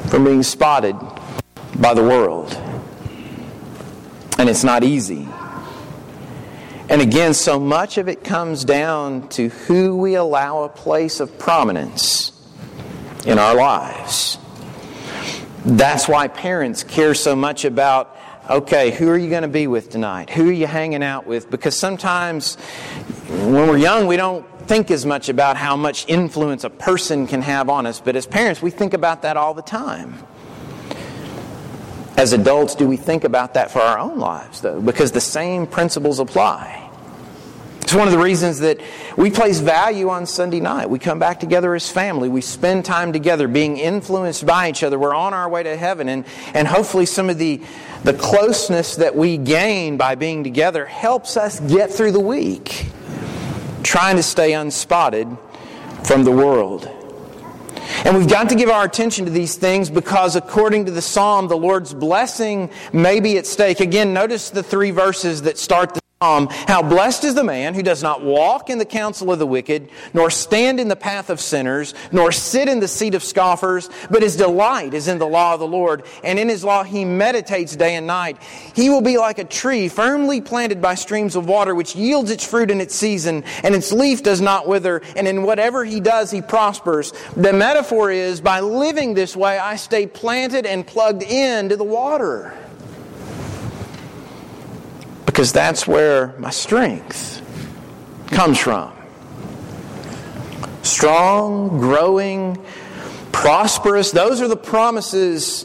from 0.08 0.24
being 0.24 0.42
spotted 0.42 0.96
by 1.80 1.94
the 1.94 2.02
world. 2.02 2.52
And 4.38 4.48
it's 4.48 4.64
not 4.64 4.84
easy. 4.84 5.28
And 6.92 7.00
again, 7.00 7.32
so 7.32 7.58
much 7.58 7.96
of 7.96 8.06
it 8.06 8.22
comes 8.22 8.66
down 8.66 9.26
to 9.30 9.48
who 9.48 9.96
we 9.96 10.14
allow 10.14 10.64
a 10.64 10.68
place 10.68 11.20
of 11.20 11.38
prominence 11.38 12.32
in 13.24 13.38
our 13.38 13.54
lives. 13.54 14.36
That's 15.64 16.06
why 16.06 16.28
parents 16.28 16.84
care 16.84 17.14
so 17.14 17.34
much 17.34 17.64
about 17.64 18.14
okay, 18.50 18.90
who 18.90 19.08
are 19.08 19.16
you 19.16 19.30
going 19.30 19.40
to 19.40 19.48
be 19.48 19.66
with 19.68 19.88
tonight? 19.88 20.28
Who 20.28 20.50
are 20.50 20.52
you 20.52 20.66
hanging 20.66 21.02
out 21.02 21.26
with? 21.26 21.50
Because 21.50 21.78
sometimes 21.78 22.56
when 23.30 23.68
we're 23.68 23.78
young, 23.78 24.06
we 24.06 24.18
don't 24.18 24.44
think 24.66 24.90
as 24.90 25.06
much 25.06 25.30
about 25.30 25.56
how 25.56 25.76
much 25.76 26.04
influence 26.08 26.62
a 26.62 26.68
person 26.68 27.26
can 27.26 27.40
have 27.40 27.70
on 27.70 27.86
us. 27.86 28.00
But 28.00 28.16
as 28.16 28.26
parents, 28.26 28.60
we 28.60 28.70
think 28.70 28.92
about 28.92 29.22
that 29.22 29.38
all 29.38 29.54
the 29.54 29.62
time. 29.62 30.18
As 32.18 32.34
adults, 32.34 32.74
do 32.74 32.86
we 32.86 32.98
think 32.98 33.24
about 33.24 33.54
that 33.54 33.70
for 33.70 33.80
our 33.80 33.98
own 33.98 34.18
lives, 34.18 34.60
though? 34.60 34.82
Because 34.82 35.12
the 35.12 35.20
same 35.22 35.66
principles 35.66 36.18
apply. 36.18 36.81
It's 37.92 37.98
one 37.98 38.08
of 38.08 38.12
the 38.14 38.20
reasons 38.20 38.60
that 38.60 38.80
we 39.18 39.30
place 39.30 39.60
value 39.60 40.08
on 40.08 40.24
Sunday 40.24 40.60
night. 40.60 40.88
We 40.88 40.98
come 40.98 41.18
back 41.18 41.40
together 41.40 41.74
as 41.74 41.90
family. 41.90 42.30
We 42.30 42.40
spend 42.40 42.86
time 42.86 43.12
together 43.12 43.46
being 43.46 43.76
influenced 43.76 44.46
by 44.46 44.70
each 44.70 44.82
other. 44.82 44.98
We're 44.98 45.14
on 45.14 45.34
our 45.34 45.46
way 45.46 45.62
to 45.62 45.76
heaven. 45.76 46.08
And, 46.08 46.24
and 46.54 46.66
hopefully, 46.66 47.04
some 47.04 47.28
of 47.28 47.36
the, 47.36 47.60
the 48.02 48.14
closeness 48.14 48.96
that 48.96 49.14
we 49.14 49.36
gain 49.36 49.98
by 49.98 50.14
being 50.14 50.42
together 50.42 50.86
helps 50.86 51.36
us 51.36 51.60
get 51.60 51.90
through 51.90 52.12
the 52.12 52.20
week, 52.20 52.86
trying 53.82 54.16
to 54.16 54.22
stay 54.22 54.52
unspotted 54.52 55.36
from 56.02 56.24
the 56.24 56.32
world. 56.32 56.88
And 58.06 58.16
we've 58.16 58.26
got 58.26 58.48
to 58.48 58.54
give 58.54 58.70
our 58.70 58.86
attention 58.86 59.26
to 59.26 59.30
these 59.30 59.56
things 59.56 59.90
because, 59.90 60.34
according 60.34 60.86
to 60.86 60.92
the 60.92 61.02
psalm, 61.02 61.48
the 61.48 61.58
Lord's 61.58 61.92
blessing 61.92 62.70
may 62.94 63.20
be 63.20 63.36
at 63.36 63.46
stake. 63.46 63.80
Again, 63.80 64.14
notice 64.14 64.48
the 64.48 64.62
three 64.62 64.92
verses 64.92 65.42
that 65.42 65.58
start 65.58 65.92
the 65.92 66.01
Um, 66.22 66.46
how 66.68 66.82
blessed 66.82 67.24
is 67.24 67.34
the 67.34 67.42
man 67.42 67.74
who 67.74 67.82
does 67.82 68.00
not 68.00 68.22
walk 68.22 68.70
in 68.70 68.78
the 68.78 68.84
counsel 68.84 69.32
of 69.32 69.40
the 69.40 69.46
wicked, 69.46 69.90
nor 70.14 70.30
stand 70.30 70.78
in 70.78 70.86
the 70.86 70.94
path 70.94 71.30
of 71.30 71.40
sinners, 71.40 71.94
nor 72.12 72.30
sit 72.30 72.68
in 72.68 72.78
the 72.78 72.86
seat 72.86 73.16
of 73.16 73.24
scoffers, 73.24 73.90
but 74.08 74.22
his 74.22 74.36
delight 74.36 74.94
is 74.94 75.08
in 75.08 75.18
the 75.18 75.26
law 75.26 75.54
of 75.54 75.58
the 75.58 75.66
Lord, 75.66 76.04
and 76.22 76.38
in 76.38 76.48
his 76.48 76.62
law 76.62 76.84
he 76.84 77.04
meditates 77.04 77.74
day 77.74 77.96
and 77.96 78.06
night. 78.06 78.40
He 78.76 78.88
will 78.88 79.00
be 79.00 79.18
like 79.18 79.40
a 79.40 79.44
tree 79.44 79.88
firmly 79.88 80.40
planted 80.40 80.80
by 80.80 80.94
streams 80.94 81.34
of 81.34 81.48
water, 81.48 81.74
which 81.74 81.96
yields 81.96 82.30
its 82.30 82.46
fruit 82.46 82.70
in 82.70 82.80
its 82.80 82.94
season, 82.94 83.42
and 83.64 83.74
its 83.74 83.90
leaf 83.90 84.22
does 84.22 84.40
not 84.40 84.68
wither, 84.68 85.02
and 85.16 85.26
in 85.26 85.42
whatever 85.42 85.84
he 85.84 85.98
does 85.98 86.30
he 86.30 86.40
prospers. 86.40 87.12
The 87.34 87.52
metaphor 87.52 88.12
is 88.12 88.40
by 88.40 88.60
living 88.60 89.14
this 89.14 89.34
way, 89.34 89.58
I 89.58 89.74
stay 89.74 90.06
planted 90.06 90.66
and 90.66 90.86
plugged 90.86 91.24
into 91.24 91.76
the 91.76 91.82
water 91.82 92.56
because 95.32 95.50
that's 95.50 95.86
where 95.86 96.34
my 96.38 96.50
strength 96.50 97.40
comes 98.26 98.58
from. 98.58 98.92
Strong, 100.82 101.78
growing, 101.78 102.62
prosperous, 103.32 104.10
those 104.10 104.42
are 104.42 104.48
the 104.48 104.58
promises 104.58 105.64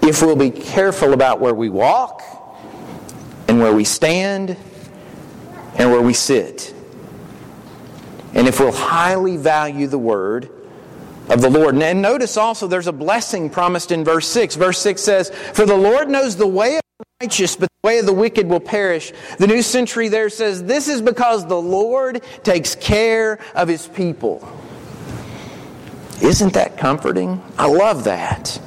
if 0.00 0.22
we'll 0.22 0.34
be 0.34 0.50
careful 0.50 1.12
about 1.12 1.40
where 1.40 1.54
we 1.54 1.68
walk 1.68 2.22
and 3.48 3.60
where 3.60 3.74
we 3.74 3.84
stand 3.84 4.56
and 5.74 5.90
where 5.90 6.00
we 6.00 6.14
sit. 6.14 6.74
And 8.32 8.48
if 8.48 8.60
we'll 8.60 8.72
highly 8.72 9.36
value 9.36 9.88
the 9.88 9.98
word 9.98 10.48
of 11.28 11.42
the 11.42 11.50
Lord. 11.50 11.76
And 11.76 12.00
notice 12.00 12.38
also 12.38 12.66
there's 12.66 12.86
a 12.86 12.92
blessing 12.92 13.50
promised 13.50 13.92
in 13.92 14.04
verse 14.04 14.26
6. 14.28 14.56
Verse 14.56 14.78
6 14.78 15.02
says, 15.02 15.30
For 15.52 15.66
the 15.66 15.76
Lord 15.76 16.08
knows 16.08 16.36
the 16.36 16.46
way 16.46 16.76
of 16.76 16.85
righteous, 17.22 17.56
but 17.56 17.70
the 17.82 17.86
way 17.86 17.98
of 17.98 18.04
the 18.04 18.12
wicked 18.12 18.46
will 18.46 18.60
perish. 18.60 19.10
The 19.38 19.46
New 19.46 19.62
Century 19.62 20.08
there 20.08 20.28
says, 20.28 20.64
This 20.64 20.86
is 20.86 21.00
because 21.00 21.46
the 21.46 21.60
Lord 21.60 22.22
takes 22.42 22.74
care 22.74 23.38
of 23.54 23.68
his 23.68 23.86
people. 23.86 24.46
Isn't 26.20 26.52
that 26.52 26.76
comforting? 26.76 27.42
I 27.56 27.68
love 27.68 28.04
that. 28.04 28.60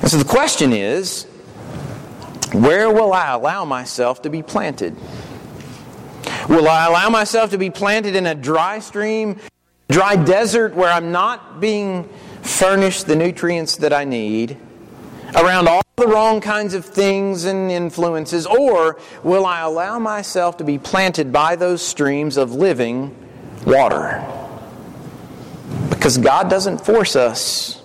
And 0.00 0.10
so 0.10 0.16
the 0.16 0.24
question 0.24 0.72
is, 0.72 1.24
where 2.52 2.90
will 2.90 3.12
I 3.12 3.30
allow 3.30 3.64
myself 3.64 4.22
to 4.22 4.30
be 4.30 4.42
planted? 4.42 4.96
Will 6.48 6.68
I 6.68 6.86
allow 6.86 7.10
myself 7.10 7.50
to 7.50 7.58
be 7.58 7.70
planted 7.70 8.16
in 8.16 8.26
a 8.26 8.34
dry 8.34 8.80
stream, 8.80 9.38
dry 9.88 10.16
desert 10.16 10.74
where 10.74 10.90
I'm 10.90 11.12
not 11.12 11.60
being 11.60 12.08
furnished 12.42 13.06
the 13.06 13.14
nutrients 13.14 13.76
that 13.76 13.92
I 13.92 14.02
need? 14.02 14.56
around 15.36 15.68
all 15.68 15.82
the 16.00 16.08
wrong 16.08 16.40
kinds 16.40 16.74
of 16.74 16.84
things 16.84 17.44
and 17.44 17.70
influences? 17.70 18.46
Or 18.46 18.98
will 19.22 19.46
I 19.46 19.60
allow 19.60 19.98
myself 19.98 20.56
to 20.56 20.64
be 20.64 20.78
planted 20.78 21.32
by 21.32 21.54
those 21.54 21.82
streams 21.82 22.36
of 22.36 22.52
living 22.52 23.14
water? 23.64 24.26
Because 25.90 26.18
God 26.18 26.50
doesn't 26.50 26.84
force 26.84 27.14
us. 27.14 27.80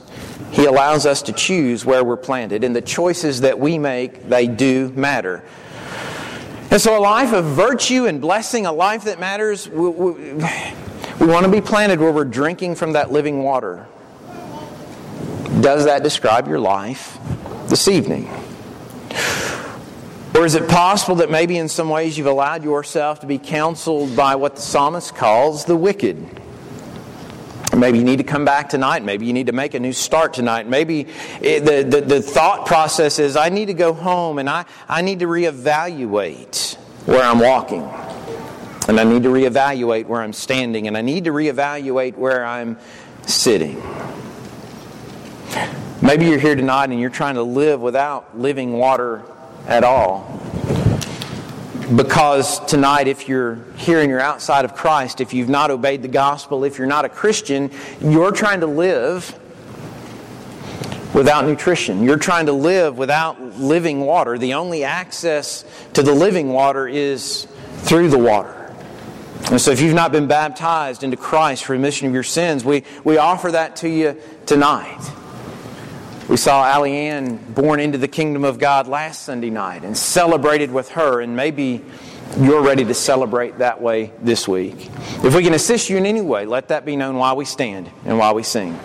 He 0.51 0.65
allows 0.65 1.05
us 1.05 1.21
to 1.23 1.33
choose 1.33 1.85
where 1.85 2.03
we're 2.03 2.15
planted, 2.15 2.63
and 2.63 2.73
the 2.73 2.81
choices 2.81 3.41
that 3.41 3.59
we 3.59 3.77
make, 3.77 4.29
they 4.29 4.47
do 4.47 4.89
matter. 4.95 5.43
And 6.71 6.81
so, 6.81 6.97
a 6.97 6.99
life 6.99 7.33
of 7.33 7.43
virtue 7.45 8.05
and 8.05 8.21
blessing, 8.21 8.65
a 8.65 8.71
life 8.71 9.03
that 9.03 9.19
matters, 9.19 9.67
we, 9.67 9.89
we, 9.89 10.11
we 11.19 11.27
want 11.27 11.45
to 11.45 11.51
be 11.51 11.61
planted 11.61 11.99
where 11.99 12.11
we're 12.11 12.23
drinking 12.23 12.75
from 12.75 12.93
that 12.93 13.11
living 13.11 13.43
water. 13.43 13.85
Does 15.59 15.85
that 15.85 16.03
describe 16.03 16.47
your 16.47 16.59
life? 16.59 17.17
This 17.69 17.87
evening? 17.87 18.29
Or 20.35 20.45
is 20.45 20.55
it 20.55 20.67
possible 20.67 21.15
that 21.15 21.31
maybe 21.31 21.57
in 21.57 21.69
some 21.69 21.89
ways 21.89 22.17
you've 22.17 22.27
allowed 22.27 22.63
yourself 22.63 23.21
to 23.21 23.25
be 23.25 23.37
counseled 23.37 24.15
by 24.15 24.35
what 24.35 24.57
the 24.57 24.61
psalmist 24.61 25.15
calls 25.15 25.63
the 25.63 25.77
wicked? 25.77 26.41
Maybe 27.75 27.99
you 27.99 28.03
need 28.03 28.17
to 28.17 28.23
come 28.23 28.45
back 28.45 28.69
tonight. 28.69 29.03
Maybe 29.03 29.25
you 29.25 29.33
need 29.33 29.47
to 29.47 29.53
make 29.53 29.73
a 29.73 29.79
new 29.79 29.93
start 29.93 30.33
tonight. 30.33 30.67
Maybe 30.67 31.07
it, 31.41 31.65
the, 31.65 31.83
the, 31.83 32.01
the 32.05 32.21
thought 32.21 32.65
process 32.65 33.19
is 33.19 33.35
I 33.35 33.49
need 33.49 33.65
to 33.65 33.73
go 33.73 33.93
home 33.93 34.39
and 34.39 34.49
I, 34.49 34.65
I 34.87 35.01
need 35.01 35.19
to 35.19 35.25
reevaluate 35.25 36.75
where 37.05 37.23
I'm 37.23 37.39
walking. 37.39 37.83
And 38.87 38.99
I 38.99 39.03
need 39.03 39.23
to 39.23 39.29
reevaluate 39.29 40.05
where 40.05 40.21
I'm 40.21 40.33
standing. 40.33 40.87
And 40.87 40.97
I 40.97 41.01
need 41.01 41.25
to 41.25 41.31
reevaluate 41.31 42.15
where 42.17 42.45
I'm 42.45 42.77
sitting. 43.25 43.81
Maybe 46.05 46.27
you're 46.27 46.37
here 46.37 46.55
tonight 46.55 46.91
and 46.91 46.99
you're 46.99 47.09
trying 47.09 47.33
to 47.33 47.41
live 47.41 47.81
without 47.81 48.37
living 48.37 48.73
water 48.73 49.23
at 49.65 49.83
all. 49.83 50.39
Because 51.95 52.63
tonight, 52.67 53.07
if 53.07 53.27
you're 53.27 53.55
here 53.77 54.01
and 54.01 54.09
you're 54.11 54.19
outside 54.19 54.65
of 54.65 54.75
Christ, 54.75 55.19
if 55.19 55.33
you've 55.33 55.49
not 55.49 55.71
obeyed 55.71 56.03
the 56.03 56.07
gospel, 56.07 56.63
if 56.63 56.77
you're 56.77 56.85
not 56.85 57.05
a 57.05 57.09
Christian, 57.09 57.71
you're 57.99 58.31
trying 58.31 58.59
to 58.59 58.67
live 58.67 59.33
without 61.15 61.45
nutrition. 61.45 62.03
You're 62.03 62.19
trying 62.19 62.45
to 62.45 62.53
live 62.53 62.99
without 62.99 63.41
living 63.57 64.01
water. 64.01 64.37
The 64.37 64.53
only 64.53 64.83
access 64.83 65.65
to 65.93 66.03
the 66.03 66.13
living 66.13 66.53
water 66.53 66.87
is 66.87 67.47
through 67.77 68.09
the 68.09 68.19
water. 68.19 68.75
And 69.49 69.59
so, 69.59 69.71
if 69.71 69.81
you've 69.81 69.95
not 69.95 70.11
been 70.11 70.27
baptized 70.27 71.03
into 71.03 71.17
Christ 71.17 71.65
for 71.65 71.73
remission 71.73 72.07
of 72.07 72.13
your 72.13 72.21
sins, 72.21 72.63
we, 72.63 72.83
we 73.03 73.17
offer 73.17 73.49
that 73.49 73.77
to 73.77 73.89
you 73.89 74.21
tonight. 74.45 75.01
We 76.27 76.37
saw 76.37 76.65
Allie 76.65 76.97
Ann 76.97 77.37
born 77.53 77.79
into 77.79 77.99
the 77.99 78.07
kingdom 78.07 78.43
of 78.43 78.57
God 78.57 78.87
last 78.87 79.21
Sunday 79.21 79.51
night 79.51 79.83
and 79.83 79.95
celebrated 79.95 80.71
with 80.71 80.89
her, 80.89 81.21
and 81.21 81.35
maybe 81.35 81.85
you're 82.39 82.63
ready 82.63 82.83
to 82.83 82.95
celebrate 82.95 83.59
that 83.59 83.79
way 83.79 84.11
this 84.23 84.47
week. 84.47 84.89
If 85.23 85.35
we 85.35 85.43
can 85.43 85.53
assist 85.53 85.87
you 85.87 85.97
in 85.97 86.07
any 86.07 86.21
way, 86.21 86.47
let 86.47 86.69
that 86.69 86.83
be 86.83 86.95
known 86.95 87.17
while 87.17 87.35
we 87.35 87.45
stand 87.45 87.91
and 88.05 88.17
while 88.17 88.33
we 88.33 88.41
sing. 88.41 88.79